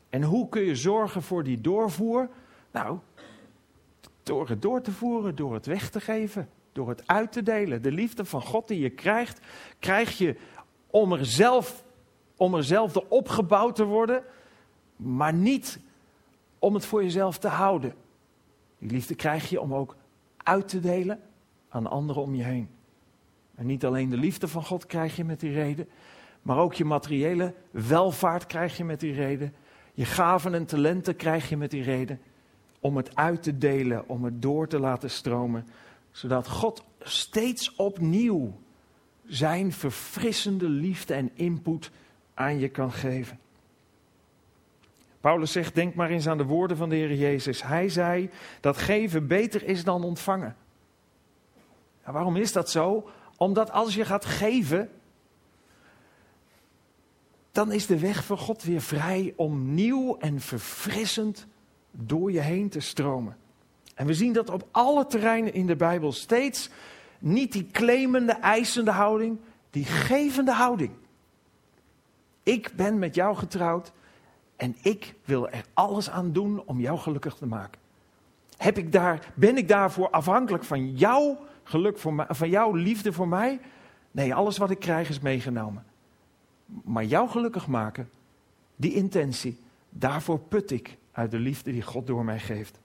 En 0.10 0.24
hoe 0.24 0.50
kun 0.50 0.62
je 0.62 0.76
zorgen 0.76 1.22
voor 1.22 1.44
die 1.44 1.62
doorvoer? 1.62 2.30
Nou, 2.72 2.98
door 4.24 4.50
het 4.50 4.62
door 4.62 4.82
te 4.82 4.92
voeren, 4.92 5.36
door 5.36 5.54
het 5.54 5.66
weg 5.66 5.90
te 5.90 6.02
geven, 6.02 6.50
door 6.72 6.90
het 6.90 7.08
uit 7.08 7.32
te 7.32 7.44
delen. 7.44 7.82
De 7.82 7.92
liefde 7.92 8.26
van 8.26 8.42
God 8.42 8.68
die 8.68 8.80
je 8.80 8.90
krijgt, 8.90 9.40
krijg 9.80 10.18
je 10.18 10.36
om 10.88 11.14
er 11.14 11.26
zelf, 11.26 11.84
om 12.38 12.56
er 12.56 12.64
zelf 12.64 12.96
opgebouwd 12.98 13.76
te 13.76 13.84
worden, 13.84 14.24
maar 14.96 15.34
niet 15.34 15.80
om 16.60 16.74
het 16.74 16.86
voor 16.86 17.04
jezelf 17.04 17.38
te 17.38 17.48
houden. 17.48 17.94
Die 18.80 18.92
liefde 18.92 19.16
krijg 19.16 19.50
je 19.50 19.62
om 19.62 19.74
ook 19.74 19.96
uit 20.38 20.68
te 20.68 20.80
delen 20.80 21.20
aan 21.70 21.88
anderen 21.88 22.22
om 22.22 22.36
je 22.36 22.44
heen. 22.44 22.70
En 23.56 23.66
niet 23.66 23.86
alleen 23.86 24.10
de 24.10 24.18
liefde 24.18 24.48
van 24.48 24.64
God 24.64 24.86
krijg 24.86 25.16
je 25.16 25.24
met 25.24 25.40
die 25.40 25.52
reden, 25.52 25.88
maar 26.42 26.58
ook 26.58 26.74
je 26.74 26.86
materiële 26.86 27.54
welvaart 27.72 28.46
krijg 28.46 28.78
je 28.78 28.84
met 28.84 29.00
die 29.00 29.14
reden. 29.14 29.54
Je 29.94 30.06
gaven 30.06 30.54
en 30.54 30.66
talenten 30.66 31.16
krijg 31.16 31.50
je 31.50 31.58
met 31.58 31.72
die 31.72 31.84
reden. 31.84 32.22
Om 32.80 32.98
het 32.98 33.16
uit 33.16 33.44
te 33.44 33.58
delen, 33.58 34.10
om 34.10 34.24
het 34.24 34.42
door 34.42 34.68
te 34.68 34.80
laten 34.80 35.10
stromen. 35.10 35.68
Zodat 36.12 36.48
God 36.48 36.84
steeds 37.00 37.76
opnieuw 37.76 38.54
zijn 39.26 39.72
verfrissende 39.72 40.70
liefde 40.70 41.14
en 41.14 41.32
input 41.34 41.92
aan 42.38 42.60
je 42.60 42.70
kan 42.70 42.92
geven. 42.92 43.40
Paulus 45.22 45.52
zegt, 45.52 45.76
denk 45.76 45.96
maar 45.96 46.10
eens 46.10 46.28
aan 46.28 46.38
de 46.38 46.46
woorden 46.46 46.78
van 46.78 46.90
de 46.90 46.96
Heer 46.96 47.14
Jezus. 47.14 47.64
Hij 47.64 47.90
zei 47.90 48.30
dat 48.60 48.78
geven 48.78 49.28
beter 49.28 49.64
is 49.64 49.84
dan 49.84 50.04
ontvangen. 50.04 50.56
waarom 52.04 52.36
is 52.36 52.52
dat 52.52 52.70
zo? 52.70 53.10
Omdat 53.38 53.72
als 53.72 53.96
je 53.96 54.06
gaat 54.06 54.26
geven, 54.26 54.90
dan 57.52 57.72
is 57.72 57.86
de 57.86 58.00
weg 58.00 58.24
voor 58.24 58.38
God 58.38 58.64
weer 58.64 58.82
vrij 58.82 59.34
om 59.36 59.74
nieuw 59.74 60.18
en 60.18 60.40
verfrissend 60.40 61.48
door 61.92 62.32
je 62.32 62.40
heen 62.40 62.70
te 62.70 62.80
stromen. 62.80 63.38
En 63.96 64.06
we 64.06 64.14
zien 64.14 64.34
dat 64.34 64.50
op 64.50 64.68
alle 64.72 65.06
terreinen 65.06 65.54
in 65.54 65.68
de 65.68 65.76
Bijbel 65.76 66.12
steeds 66.12 66.70
niet 67.20 67.52
die 67.52 67.68
claimende, 67.72 68.34
eisende 68.34 68.92
houding, 68.92 69.40
die 69.70 69.86
gevende 69.86 70.52
houding. 70.52 70.92
Ik 72.48 72.72
ben 72.76 73.00
met 73.00 73.16
jou 73.16 73.36
getrouwd 73.36 73.92
en 74.56 74.76
ik 74.82 75.14
wil 75.26 75.50
er 75.50 75.66
alles 75.74 76.10
aan 76.10 76.32
doen 76.32 76.64
om 76.66 76.80
jou 76.80 76.98
gelukkig 76.98 77.36
te 77.36 77.46
maken. 77.46 77.82
Heb 78.58 78.78
ik 78.78 78.92
daar, 78.92 79.34
ben 79.36 79.58
ik 79.58 79.68
daarvoor 79.68 80.10
afhankelijk 80.10 80.64
van 80.64 80.96
jouw 80.96 81.38
geluk 81.64 81.98
voor 81.98 82.14
mij, 82.14 82.26
van 82.30 82.50
jouw 82.50 82.74
liefde 82.74 83.14
voor 83.14 83.28
mij? 83.28 83.60
Nee, 84.12 84.36
alles 84.36 84.58
wat 84.58 84.70
ik 84.70 84.80
krijg 84.80 85.10
is 85.10 85.20
meegenomen. 85.20 85.86
Maar 86.66 87.06
jou 87.06 87.30
gelukkig 87.30 87.68
maken, 87.68 88.10
die 88.76 88.94
intentie, 88.94 89.60
daarvoor 89.90 90.40
put 90.40 90.72
ik 90.72 90.98
uit 91.12 91.32
de 91.32 91.40
liefde 91.40 91.72
die 91.72 91.82
God 91.82 92.08
door 92.08 92.26
mij 92.26 92.40
geeft. 92.40 92.80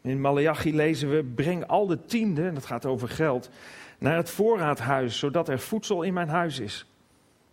In 0.00 0.20
Malachi 0.20 0.74
lezen 0.74 1.10
we: 1.10 1.24
Breng 1.24 1.66
al 1.66 1.86
de 1.86 2.04
tiende, 2.04 2.46
en 2.46 2.54
dat 2.54 2.66
gaat 2.66 2.86
over 2.86 3.08
geld, 3.08 3.50
naar 3.98 4.16
het 4.16 4.30
voorraadhuis, 4.30 5.18
zodat 5.18 5.48
er 5.48 5.58
voedsel 5.58 6.02
in 6.02 6.14
mijn 6.14 6.28
huis 6.28 6.58
is. 6.58 6.90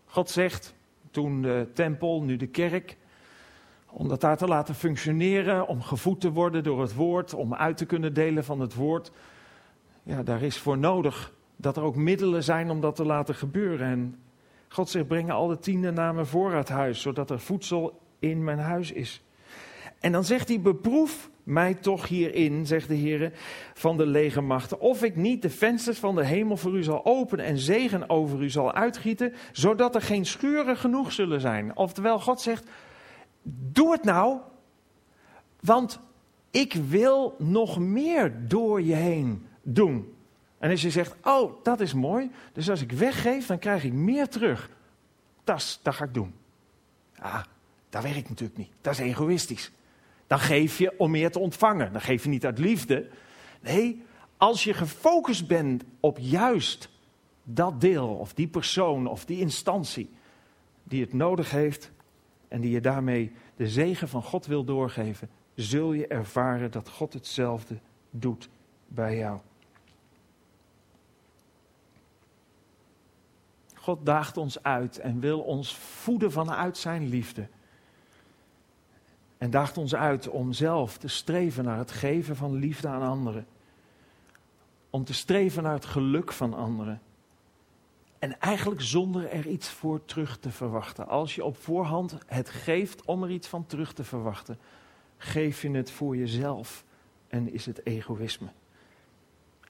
God 0.06 0.30
zegt, 0.30 0.76
toen 1.12 1.42
de 1.42 1.68
tempel, 1.74 2.22
nu 2.22 2.36
de 2.36 2.48
kerk, 2.48 2.98
om 3.90 4.08
dat 4.08 4.22
daar 4.22 4.38
te 4.38 4.48
laten 4.48 4.76
functioneren, 4.76 5.68
om 5.68 5.82
gevoed 5.82 6.22
te 6.22 6.32
worden 6.32 6.64
door 6.64 6.82
het 6.82 6.94
woord, 6.94 7.34
om 7.34 7.54
uit 7.54 7.78
te 7.78 7.86
kunnen 7.86 8.14
delen 8.14 8.44
van 8.44 8.60
het 8.60 8.74
woord. 8.74 9.12
Ja, 10.04 10.24
daar 10.24 10.42
is 10.42 10.58
voor 10.58 10.78
nodig 10.78 11.34
dat 11.56 11.78
er 11.78 11.84
ook 11.84 11.96
middelen 11.96 12.44
zijn 12.44 12.70
om 12.70 12.82
dat 12.82 12.96
te 12.96 13.06
laten 13.06 13.36
gebeuren. 13.36 13.88
En 13.88 14.20
God 14.68 14.90
zegt, 14.90 15.08
breng 15.08 15.32
al 15.32 15.48
de 15.48 15.60
tiende 15.60 15.92
naar 15.92 16.14
mijn 16.14 16.26
voorraadhuis, 16.26 17.02
zodat 17.02 17.30
er 17.30 17.40
voedsel 17.40 18.00
in 18.20 18.44
mijn 18.44 18.60
huis 18.60 18.92
is. 18.92 19.24
En 20.00 20.12
dan 20.12 20.24
zegt 20.24 20.48
hij, 20.48 20.62
beproef 20.62 21.30
mij 21.46 21.74
toch 21.74 22.08
hierin, 22.08 22.66
zegt 22.66 22.88
de 22.88 22.96
Heer 22.96 23.32
van 23.74 23.98
de 23.98 24.06
legermachten, 24.06 24.80
of 24.80 25.04
ik 25.04 25.16
niet 25.16 25.42
de 25.42 25.50
vensters 25.50 25.98
van 25.98 26.16
de 26.16 26.26
hemel 26.26 26.58
voor 26.58 26.78
u 26.78 26.84
zal 26.84 27.06
openen 27.06 27.46
en 27.46 27.58
zegen 27.58 28.10
over 28.10 28.42
u 28.42 28.50
zal 28.50 28.74
uitgieten, 28.74 29.34
zodat 29.52 29.96
er 29.96 30.02
geen 30.02 30.26
schuren 30.26 30.78
genoeg 30.78 31.12
zullen 31.12 31.42
zijn. 31.42 31.78
Oftewel, 31.78 32.20
God 32.20 32.42
zegt, 32.42 32.70
doe 33.44 33.92
het 33.92 34.04
nou, 34.04 34.38
want 35.60 36.00
ik 36.52 36.74
wil 36.74 37.36
nog 37.38 37.80
meer 37.80 38.48
door 38.48 38.82
je 38.82 38.96
heen 38.96 39.46
doen. 39.62 40.14
En 40.58 40.70
als 40.72 40.82
je 40.82 40.90
zegt, 40.90 41.16
oh, 41.24 41.64
dat 41.64 41.80
is 41.80 41.94
mooi, 41.94 42.32
dus 42.54 42.70
als 42.70 42.82
ik 42.82 42.92
weggeef, 42.92 43.46
dan 43.46 43.60
krijg 43.60 43.84
ik 43.84 43.94
meer 43.94 44.28
terug. 44.28 44.70
Dat, 45.44 45.80
dat 45.84 45.96
ga 45.96 46.04
ik 46.04 46.14
doen. 46.14 46.34
Ah, 47.18 47.44
dat 47.90 48.04
werkt 48.04 48.30
natuurlijk 48.30 48.58
niet. 48.58 48.72
Dat 48.82 48.94
is 48.94 49.00
egoïstisch. 49.00 49.72
Dan 50.28 50.40
geef 50.40 50.78
je 50.78 50.94
om 50.98 51.12
meer 51.12 51.32
te 51.32 51.40
ontvangen. 51.40 51.92
Dan 51.92 52.02
geef 52.02 52.24
je 52.24 52.30
niet 52.30 52.46
uit 52.46 52.60
liefde. 52.60 53.10
Nee, 53.62 54.04
als 54.38 54.64
je 54.64 54.74
gefocust 54.74 55.48
bent 55.48 55.84
op 56.00 56.18
juist 56.20 56.90
dat 57.44 57.82
deel 57.82 58.08
of 58.08 58.34
die 58.34 58.48
persoon 58.48 59.08
of 59.08 59.26
die 59.26 59.40
instantie 59.40 60.10
die 60.84 61.02
het 61.02 61.14
nodig 61.14 61.52
heeft 61.52 61.92
en 62.48 62.62
die 62.62 62.72
je 62.72 62.82
daarmee 62.82 63.32
de 63.56 63.68
zegen 63.68 64.08
van 64.08 64.24
God 64.24 64.46
wil 64.46 64.64
doorgeven, 64.64 65.30
zul 65.54 65.94
je 65.94 66.08
ervaren 66.08 66.72
dat 66.72 66.90
God 66.90 67.14
hetzelfde 67.14 67.80
doet 68.10 68.50
bij 68.88 69.18
jou. 69.18 69.40
God 73.74 74.06
daagt 74.06 74.38
ons 74.38 74.64
uit 74.64 75.00
en 75.00 75.20
wil 75.20 75.40
ons 75.40 75.76
voeden 75.76 76.32
vanuit 76.32 76.78
zijn 76.78 77.08
liefde. 77.10 77.48
En 79.38 79.50
daagt 79.50 79.78
ons 79.78 79.96
uit 79.96 80.30
om 80.30 80.54
zelf 80.54 80.98
te 80.98 81.08
streven 81.08 81.64
naar 81.64 81.78
het 81.78 81.92
geven 81.92 82.36
van 82.36 82.56
liefde 82.56 82.88
aan 82.88 83.02
anderen. 83.02 83.48
Om 84.90 85.04
te 85.04 85.14
streven 85.14 85.64
naar 85.64 85.74
het 85.74 85.86
geluk 85.86 86.32
van 86.32 86.54
anderen. 86.54 87.02
En 88.20 88.40
eigenlijk 88.40 88.82
zonder 88.82 89.30
er 89.30 89.48
iets 89.48 89.70
voor 89.70 90.06
terug 90.06 90.38
te 90.38 90.52
verwachten. 90.52 91.08
Als 91.08 91.36
je 91.36 91.44
op 91.44 91.58
voorhand 91.58 92.18
het 92.26 92.50
geeft 92.50 93.06
om 93.06 93.24
er 93.24 93.30
iets 93.30 93.48
van 93.48 93.66
terug 93.66 93.94
te 93.94 94.04
verwachten, 94.04 94.60
geef 95.18 95.62
je 95.62 95.72
het 95.72 95.92
voor 95.92 96.18
jezelf 96.18 96.86
en 97.28 97.54
is 97.54 97.66
het 97.66 97.86
egoïsme. 97.86 98.48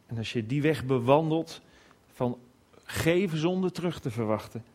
En 0.06 0.18
als 0.18 0.34
je 0.34 0.46
die 0.46 0.62
weg 0.62 0.86
bewandelt 0.86 1.62
van 2.08 2.38
geven 2.84 3.38
zonder 3.38 3.72
terug 3.72 4.00
te 4.00 4.12
verwachten, 4.12 4.66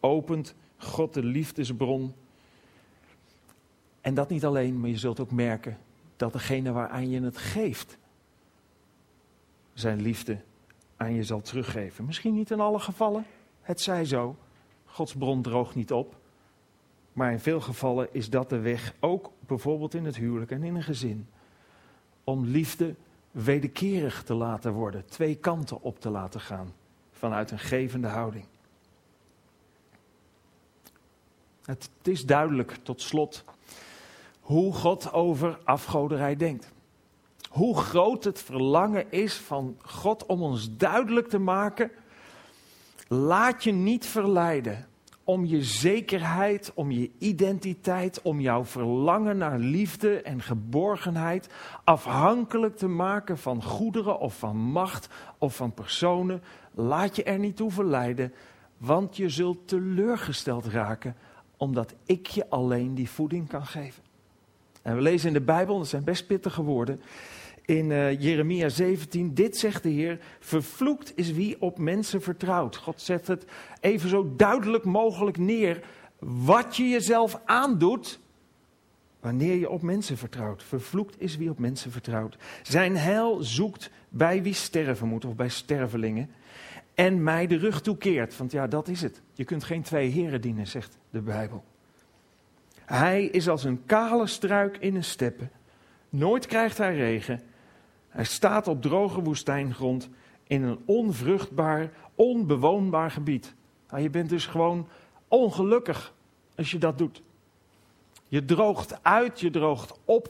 opent 0.00 0.54
God 0.76 1.14
de 1.14 1.24
liefdesbron 1.24 2.14
en 4.06 4.14
dat 4.14 4.28
niet 4.28 4.44
alleen, 4.44 4.80
maar 4.80 4.88
je 4.88 4.98
zult 4.98 5.20
ook 5.20 5.30
merken 5.30 5.78
dat 6.16 6.32
degene 6.32 6.72
waaraan 6.72 7.10
je 7.10 7.20
het 7.20 7.38
geeft, 7.38 7.98
zijn 9.72 10.00
liefde 10.00 10.38
aan 10.96 11.14
je 11.14 11.24
zal 11.24 11.40
teruggeven. 11.40 12.04
Misschien 12.04 12.34
niet 12.34 12.50
in 12.50 12.60
alle 12.60 12.78
gevallen, 12.78 13.26
het 13.60 13.80
zij 13.80 14.04
zo. 14.04 14.36
Gods 14.84 15.14
bron 15.14 15.42
droogt 15.42 15.74
niet 15.74 15.92
op. 15.92 16.14
Maar 17.12 17.32
in 17.32 17.40
veel 17.40 17.60
gevallen 17.60 18.08
is 18.12 18.30
dat 18.30 18.48
de 18.48 18.58
weg, 18.58 18.94
ook 19.00 19.30
bijvoorbeeld 19.40 19.94
in 19.94 20.04
het 20.04 20.16
huwelijk 20.16 20.50
en 20.50 20.62
in 20.62 20.74
een 20.74 20.82
gezin, 20.82 21.28
om 22.24 22.44
liefde 22.44 22.94
wederkerig 23.30 24.22
te 24.22 24.34
laten 24.34 24.72
worden, 24.72 25.06
twee 25.06 25.34
kanten 25.34 25.82
op 25.82 26.00
te 26.00 26.10
laten 26.10 26.40
gaan, 26.40 26.72
vanuit 27.10 27.50
een 27.50 27.58
gevende 27.58 28.08
houding. 28.08 28.44
Het 31.64 31.90
is 32.02 32.26
duidelijk 32.26 32.78
tot 32.82 33.02
slot 33.02 33.44
hoe 34.46 34.72
God 34.72 35.12
over 35.12 35.58
afgoderij 35.64 36.36
denkt. 36.36 36.72
Hoe 37.48 37.76
groot 37.76 38.24
het 38.24 38.42
verlangen 38.42 39.10
is 39.10 39.34
van 39.34 39.76
God 39.82 40.26
om 40.26 40.42
ons 40.42 40.76
duidelijk 40.76 41.28
te 41.28 41.38
maken: 41.38 41.90
laat 43.08 43.64
je 43.64 43.72
niet 43.72 44.06
verleiden 44.06 44.86
om 45.24 45.44
je 45.44 45.62
zekerheid, 45.62 46.72
om 46.74 46.90
je 46.90 47.10
identiteit, 47.18 48.22
om 48.22 48.40
jouw 48.40 48.64
verlangen 48.64 49.36
naar 49.36 49.58
liefde 49.58 50.22
en 50.22 50.42
geborgenheid 50.42 51.48
afhankelijk 51.84 52.76
te 52.76 52.88
maken 52.88 53.38
van 53.38 53.62
goederen 53.62 54.18
of 54.18 54.38
van 54.38 54.56
macht 54.56 55.08
of 55.38 55.56
van 55.56 55.74
personen. 55.74 56.42
Laat 56.74 57.16
je 57.16 57.22
er 57.22 57.38
niet 57.38 57.56
toe 57.56 57.70
verleiden, 57.70 58.32
want 58.76 59.16
je 59.16 59.28
zult 59.28 59.68
teleurgesteld 59.68 60.66
raken 60.66 61.16
omdat 61.56 61.94
ik 62.04 62.26
je 62.26 62.50
alleen 62.50 62.94
die 62.94 63.10
voeding 63.10 63.48
kan 63.48 63.66
geven. 63.66 64.05
En 64.86 64.94
we 64.94 65.00
lezen 65.00 65.28
in 65.28 65.34
de 65.34 65.40
Bijbel, 65.40 65.78
dat 65.78 65.88
zijn 65.88 66.04
best 66.04 66.26
pittige 66.26 66.62
woorden, 66.62 67.00
in 67.64 67.90
uh, 67.90 68.20
Jeremia 68.20 68.68
17, 68.68 69.34
dit 69.34 69.56
zegt 69.56 69.82
de 69.82 69.88
Heer, 69.88 70.18
vervloekt 70.40 71.12
is 71.16 71.32
wie 71.32 71.60
op 71.60 71.78
mensen 71.78 72.22
vertrouwt. 72.22 72.76
God 72.76 73.00
zet 73.00 73.26
het 73.26 73.44
even 73.80 74.08
zo 74.08 74.32
duidelijk 74.36 74.84
mogelijk 74.84 75.38
neer. 75.38 75.84
Wat 76.18 76.76
je 76.76 76.88
jezelf 76.88 77.40
aandoet, 77.44 78.18
wanneer 79.20 79.54
je 79.54 79.70
op 79.70 79.82
mensen 79.82 80.16
vertrouwt. 80.16 80.62
Vervloekt 80.62 81.20
is 81.20 81.36
wie 81.36 81.50
op 81.50 81.58
mensen 81.58 81.90
vertrouwt. 81.90 82.36
Zijn 82.62 82.96
heil 82.96 83.42
zoekt 83.42 83.90
bij 84.08 84.42
wie 84.42 84.54
sterven 84.54 85.08
moet, 85.08 85.24
of 85.24 85.34
bij 85.34 85.48
stervelingen. 85.48 86.30
En 86.94 87.22
mij 87.22 87.46
de 87.46 87.56
rug 87.56 87.80
toekeert, 87.80 88.36
want 88.36 88.52
ja, 88.52 88.66
dat 88.66 88.88
is 88.88 89.02
het. 89.02 89.22
Je 89.32 89.44
kunt 89.44 89.64
geen 89.64 89.82
twee 89.82 90.10
heren 90.10 90.40
dienen, 90.40 90.66
zegt 90.66 90.98
de 91.10 91.20
Bijbel. 91.20 91.64
Hij 92.86 93.24
is 93.24 93.48
als 93.48 93.64
een 93.64 93.82
kale 93.86 94.26
struik 94.26 94.76
in 94.76 94.94
een 94.96 95.04
steppe. 95.04 95.48
Nooit 96.08 96.46
krijgt 96.46 96.78
hij 96.78 96.96
regen. 96.96 97.42
Hij 98.08 98.24
staat 98.24 98.68
op 98.68 98.82
droge 98.82 99.22
woestijngrond 99.22 100.08
in 100.46 100.62
een 100.62 100.78
onvruchtbaar, 100.84 101.90
onbewoonbaar 102.14 103.10
gebied. 103.10 103.54
Nou, 103.90 104.02
je 104.02 104.10
bent 104.10 104.28
dus 104.28 104.46
gewoon 104.46 104.88
ongelukkig 105.28 106.14
als 106.56 106.70
je 106.70 106.78
dat 106.78 106.98
doet. 106.98 107.22
Je 108.28 108.44
droogt 108.44 108.98
uit, 109.02 109.40
je 109.40 109.50
droogt 109.50 109.98
op. 110.04 110.28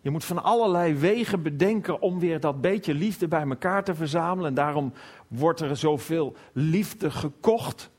Je 0.00 0.10
moet 0.10 0.24
van 0.24 0.42
allerlei 0.42 0.94
wegen 0.94 1.42
bedenken 1.42 2.00
om 2.00 2.18
weer 2.18 2.40
dat 2.40 2.60
beetje 2.60 2.94
liefde 2.94 3.28
bij 3.28 3.48
elkaar 3.48 3.84
te 3.84 3.94
verzamelen. 3.94 4.48
En 4.48 4.54
daarom 4.54 4.92
wordt 5.28 5.60
er 5.60 5.76
zoveel 5.76 6.36
liefde 6.52 7.10
gekocht. 7.10 7.90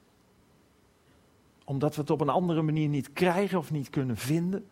Omdat 1.65 1.95
we 1.95 2.01
het 2.01 2.09
op 2.09 2.21
een 2.21 2.29
andere 2.29 2.61
manier 2.61 2.87
niet 2.87 3.13
krijgen 3.13 3.57
of 3.57 3.71
niet 3.71 3.89
kunnen 3.89 4.17
vinden. 4.17 4.67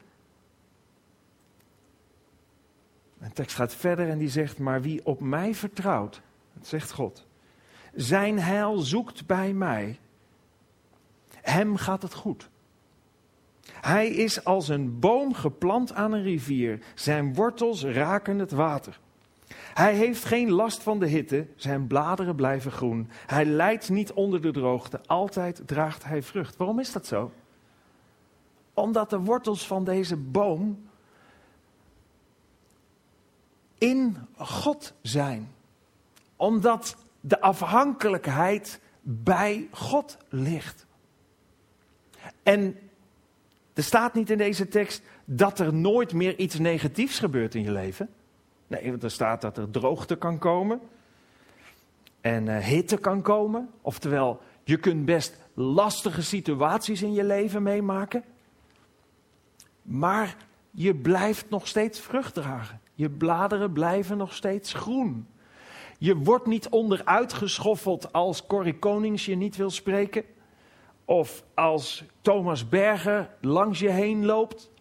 De 3.18 3.32
tekst 3.34 3.56
gaat 3.56 3.76
verder 3.76 4.10
en 4.10 4.18
die 4.18 4.30
zegt, 4.30 4.60
maar 4.60 4.82
wie 4.82 5.06
op 5.06 5.20
mij 5.20 5.56
vertrouwt, 5.56 6.22
dat 6.54 6.68
zegt 6.68 6.92
God, 6.92 7.26
zijn 7.94 8.40
heil 8.40 8.78
zoekt 8.78 9.26
bij 9.26 9.54
mij, 9.54 10.00
hem 11.42 11.76
gaat 11.76 12.02
het 12.02 12.14
goed. 12.14 12.50
Hij 13.72 14.08
is 14.08 14.44
als 14.44 14.68
een 14.68 15.00
boom 15.00 15.34
geplant 15.34 15.94
aan 15.94 16.12
een 16.12 16.24
rivier, 16.24 16.80
zijn 16.96 17.34
wortels 17.34 17.84
raken 17.84 18.40
het 18.40 18.52
water. 18.52 19.00
Hij 19.74 19.96
heeft 19.96 20.26
geen 20.26 20.52
last 20.52 20.84
van 20.84 21.00
de 21.00 21.08
hitte, 21.08 21.48
zijn 21.56 21.88
bladeren 21.88 22.36
blijven 22.36 22.72
groen. 22.72 23.10
Hij 23.26 23.46
lijdt 23.46 23.90
niet 23.90 24.14
onder 24.14 24.42
de 24.42 24.52
droogte, 24.52 25.02
altijd 25.06 25.62
draagt 25.66 26.04
hij 26.04 26.24
vrucht. 26.24 26.58
Waarom 26.58 26.80
is 26.80 26.92
dat 26.92 27.06
zo? 27.06 27.32
Omdat 28.74 29.10
de 29.10 29.20
wortels 29.20 29.68
van 29.68 29.84
deze 29.84 30.18
boom 30.18 30.88
in 33.78 34.18
God 34.38 34.94
zijn. 35.02 35.52
Omdat 36.36 36.96
de 37.20 37.42
afhankelijkheid 37.42 38.80
bij 39.02 39.68
God 39.72 40.18
ligt. 40.30 40.86
En 42.44 42.78
er 43.74 43.84
staat 43.84 44.14
niet 44.14 44.30
in 44.30 44.38
deze 44.38 44.68
tekst 44.68 45.02
dat 45.26 45.60
er 45.60 45.74
nooit 45.74 46.14
meer 46.14 46.38
iets 46.38 46.60
negatiefs 46.60 47.20
gebeurt 47.20 47.56
in 47.56 47.64
je 47.64 47.72
leven. 47.72 48.10
Nee, 48.68 48.90
want 48.90 49.04
er 49.04 49.12
staat 49.12 49.42
dat 49.42 49.58
er 49.58 49.70
droogte 49.70 50.16
kan 50.16 50.38
komen. 50.38 50.82
En 52.22 52.46
uh, 52.46 52.58
hitte 52.58 52.98
kan 52.98 53.22
komen. 53.22 53.70
Oftewel, 53.82 54.42
je 54.64 54.78
kunt 54.78 55.06
best 55.06 55.38
lastige 55.54 56.24
situaties 56.24 57.02
in 57.02 57.14
je 57.14 57.24
leven 57.24 57.64
meemaken. 57.64 58.24
Maar 59.82 60.38
je 60.72 60.96
blijft 60.96 61.50
nog 61.50 61.68
steeds 61.68 62.00
vrucht 62.00 62.34
dragen. 62.34 62.80
Je 62.94 63.10
bladeren 63.10 63.72
blijven 63.72 64.18
nog 64.18 64.34
steeds 64.34 64.74
groen. 64.74 65.28
Je 65.98 66.16
wordt 66.16 66.46
niet 66.46 66.70
onderuit 66.70 67.34
geschoffeld 67.34 68.14
als 68.14 68.46
Corrie 68.48 68.80
Konings 68.80 69.26
je 69.26 69.36
niet 69.36 69.56
wil 69.56 69.70
spreken. 69.70 70.24
Of 71.06 71.44
als 71.54 72.04
Thomas 72.22 72.70
Berger 72.70 73.30
langs 73.42 73.80
je 73.80 73.90
heen 73.90 74.26
loopt. 74.26 74.72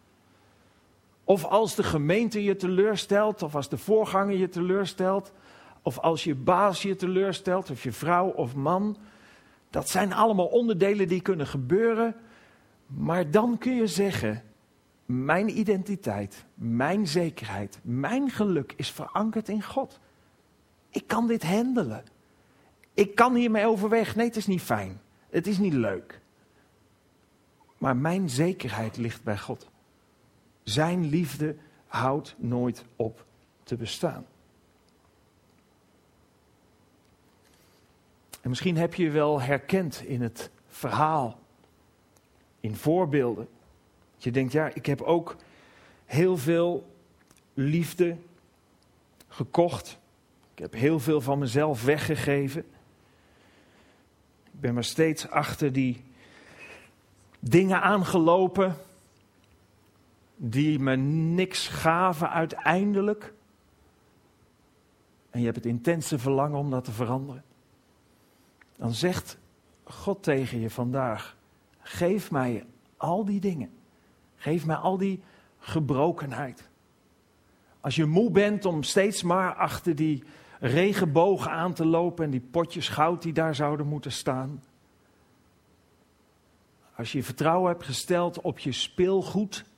Of 1.25 1.45
als 1.45 1.75
de 1.75 1.83
gemeente 1.83 2.45
je 2.45 2.57
teleurstelt. 2.57 3.43
Of 3.43 3.55
als 3.55 3.69
de 3.69 3.79
voorganger 3.79 4.37
je 4.37 4.49
teleurstelt. 4.49 5.33
Of 5.83 5.99
als 5.99 6.25
je 6.25 6.35
baas 6.35 6.83
je 6.83 6.97
teleurstelt. 6.97 7.71
Of 7.71 7.83
je 7.83 7.93
vrouw 7.93 8.29
of 8.29 8.55
man. 8.55 8.97
Dat 9.71 9.89
zijn 9.89 10.13
allemaal 10.13 10.47
onderdelen 10.47 11.09
die 11.09 11.23
kunnen 11.23 11.47
gebeuren. 11.47 12.15
Maar 12.87 13.31
dan 13.31 13.59
kun 13.59 13.75
je 13.75 13.87
zeggen: 13.87 14.43
mijn 15.07 15.59
identiteit, 15.59 16.45
mijn 16.55 17.07
zekerheid, 17.07 17.79
mijn 17.83 18.31
geluk 18.31 18.73
is 18.77 18.91
verankerd 18.91 19.49
in 19.49 19.63
God. 19.63 20.01
Ik 20.91 21.07
kan 21.07 21.27
dit 21.27 21.43
handelen. 21.43 22.05
Ik 22.95 23.15
kan 23.15 23.35
hiermee 23.35 23.67
overweg. 23.67 24.17
Nee, 24.17 24.27
het 24.27 24.37
is 24.37 24.47
niet 24.47 24.63
fijn. 24.63 25.01
Het 25.31 25.47
is 25.47 25.59
niet 25.59 25.73
leuk. 25.73 26.21
Maar 27.79 27.97
mijn 27.97 28.31
zekerheid 28.31 28.97
ligt 28.97 29.23
bij 29.23 29.39
God. 29.39 29.71
Zijn 30.63 31.09
liefde 31.09 31.57
houdt 31.87 32.35
nooit 32.39 32.85
op 32.97 33.25
te 33.63 33.77
bestaan. 33.77 34.27
En 38.41 38.49
misschien 38.49 38.77
heb 38.77 38.95
je 38.95 39.11
wel 39.11 39.41
herkend 39.41 40.03
in 40.05 40.23
het 40.23 40.51
verhaal, 40.67 41.39
in 42.61 42.77
voorbeelden. 42.77 43.49
Je 44.17 44.31
denkt, 44.31 44.53
ja, 44.53 44.71
ik 44.75 44.87
heb 44.87 45.01
ook 45.01 45.37
heel 46.05 46.37
veel 46.37 46.91
liefde 47.55 48.17
gekocht. 49.29 49.99
Ik 50.53 50.59
heb 50.59 50.73
heel 50.73 51.01
veel 51.01 51.21
van 51.21 51.39
mezelf 51.39 51.85
weggegeven. 51.85 52.65
Ik 54.45 54.61
ben 54.61 54.75
maar 54.75 54.85
steeds 54.85 55.29
achter 55.29 55.73
die 55.73 56.05
dingen 57.39 57.83
aangelopen 57.83 58.77
die 60.45 60.79
me 60.79 60.97
niks 60.97 61.69
gaven 61.69 62.31
uiteindelijk. 62.31 63.35
En 65.31 65.39
je 65.39 65.45
hebt 65.45 65.57
het 65.57 65.67
intense 65.67 66.19
verlangen 66.19 66.59
om 66.59 66.71
dat 66.71 66.85
te 66.85 66.93
veranderen. 66.93 67.45
Dan 68.77 68.93
zegt 68.95 69.39
God 69.85 70.23
tegen 70.23 70.61
je 70.61 70.71
vandaag: 70.71 71.37
geef 71.81 72.31
mij 72.31 72.67
al 72.97 73.25
die 73.25 73.41
dingen. 73.41 73.71
Geef 74.37 74.67
mij 74.67 74.77
al 74.77 74.99
die 74.99 75.23
gebrokenheid. 75.59 76.69
Als 77.81 77.95
je 77.95 78.05
moe 78.05 78.31
bent 78.31 78.65
om 78.65 78.83
steeds 78.83 79.23
maar 79.23 79.55
achter 79.55 79.95
die 79.95 80.23
regenbogen 80.61 81.51
aan 81.51 81.73
te 81.73 81.87
lopen 81.87 82.25
en 82.25 82.31
die 82.31 82.49
potjes 82.51 82.89
goud 82.89 83.23
die 83.23 83.33
daar 83.33 83.55
zouden 83.55 83.87
moeten 83.87 84.13
staan. 84.13 84.63
Als 86.97 87.13
je 87.13 87.23
vertrouwen 87.23 87.73
hebt 87.73 87.85
gesteld 87.85 88.41
op 88.41 88.59
je 88.59 88.73
speelgoed. 88.73 89.71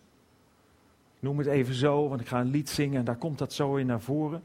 Noem 1.25 1.39
het 1.39 1.47
even 1.47 1.75
zo, 1.75 2.09
want 2.09 2.20
ik 2.20 2.27
ga 2.27 2.41
een 2.41 2.51
lied 2.51 2.68
zingen 2.68 2.99
en 2.99 3.05
daar 3.05 3.16
komt 3.16 3.39
dat 3.39 3.53
zo 3.53 3.77
in 3.77 3.87
naar 3.87 4.01
voren. 4.01 4.45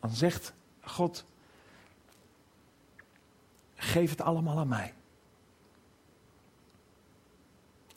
Dan 0.00 0.10
zegt 0.10 0.52
God: 0.80 1.24
geef 3.74 4.10
het 4.10 4.20
allemaal 4.20 4.58
aan 4.58 4.68
mij. 4.68 4.94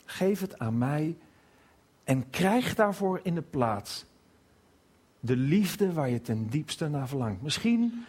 Geef 0.04 0.40
het 0.40 0.58
aan 0.58 0.78
mij 0.78 1.16
en 2.04 2.30
krijg 2.30 2.74
daarvoor 2.74 3.20
in 3.22 3.34
de 3.34 3.42
plaats 3.42 4.04
de 5.20 5.36
liefde 5.36 5.92
waar 5.92 6.10
je 6.10 6.20
ten 6.20 6.48
diepste 6.48 6.88
naar 6.88 7.08
verlangt. 7.08 7.42
Misschien 7.42 8.04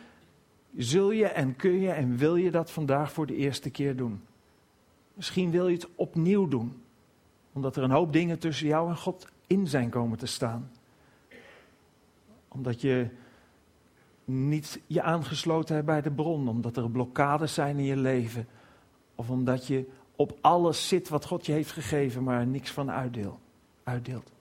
zul 0.77 1.11
je 1.11 1.27
en 1.27 1.55
kun 1.55 1.79
je 1.79 1.91
en 1.91 2.17
wil 2.17 2.35
je 2.35 2.51
dat 2.51 2.71
vandaag 2.71 3.11
voor 3.11 3.25
de 3.25 3.35
eerste 3.35 3.69
keer 3.69 3.95
doen. 3.95 4.21
Misschien 5.13 5.51
wil 5.51 5.67
je 5.67 5.75
het 5.75 5.95
opnieuw 5.95 6.47
doen, 6.47 6.81
omdat 7.53 7.75
er 7.75 7.83
een 7.83 7.91
hoop 7.91 8.13
dingen 8.13 8.39
tussen 8.39 8.67
jou 8.67 8.89
en 8.89 8.97
God 8.97 9.35
in 9.47 9.67
zijn 9.67 9.89
komen 9.89 10.17
te 10.17 10.25
staan. 10.25 10.71
Omdat 12.47 12.81
je 12.81 13.07
niet 14.25 14.81
je 14.87 15.01
aangesloten 15.01 15.75
hebt 15.75 15.87
bij 15.87 16.01
de 16.01 16.11
bron, 16.11 16.47
omdat 16.47 16.77
er 16.77 16.91
blokkades 16.91 17.53
zijn 17.53 17.77
in 17.77 17.83
je 17.83 17.97
leven, 17.97 18.47
of 19.15 19.29
omdat 19.29 19.67
je 19.67 19.89
op 20.15 20.37
alles 20.41 20.87
zit 20.87 21.09
wat 21.09 21.25
God 21.25 21.45
je 21.45 21.51
heeft 21.51 21.71
gegeven, 21.71 22.23
maar 22.23 22.39
er 22.39 22.47
niks 22.47 22.71
van 22.71 22.91
uitdeel, 22.91 23.39
uitdeelt. 23.83 24.31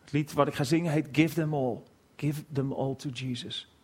Het 0.00 0.12
lied 0.12 0.32
wat 0.32 0.46
ik 0.46 0.54
ga 0.54 0.64
zingen 0.64 0.92
heet 0.92 1.08
Give 1.12 1.34
Them 1.34 1.54
All. 1.54 1.78
Give 2.16 2.44
Them 2.52 2.72
All 2.72 2.94
to 2.94 3.08
Jesus. 3.08 3.75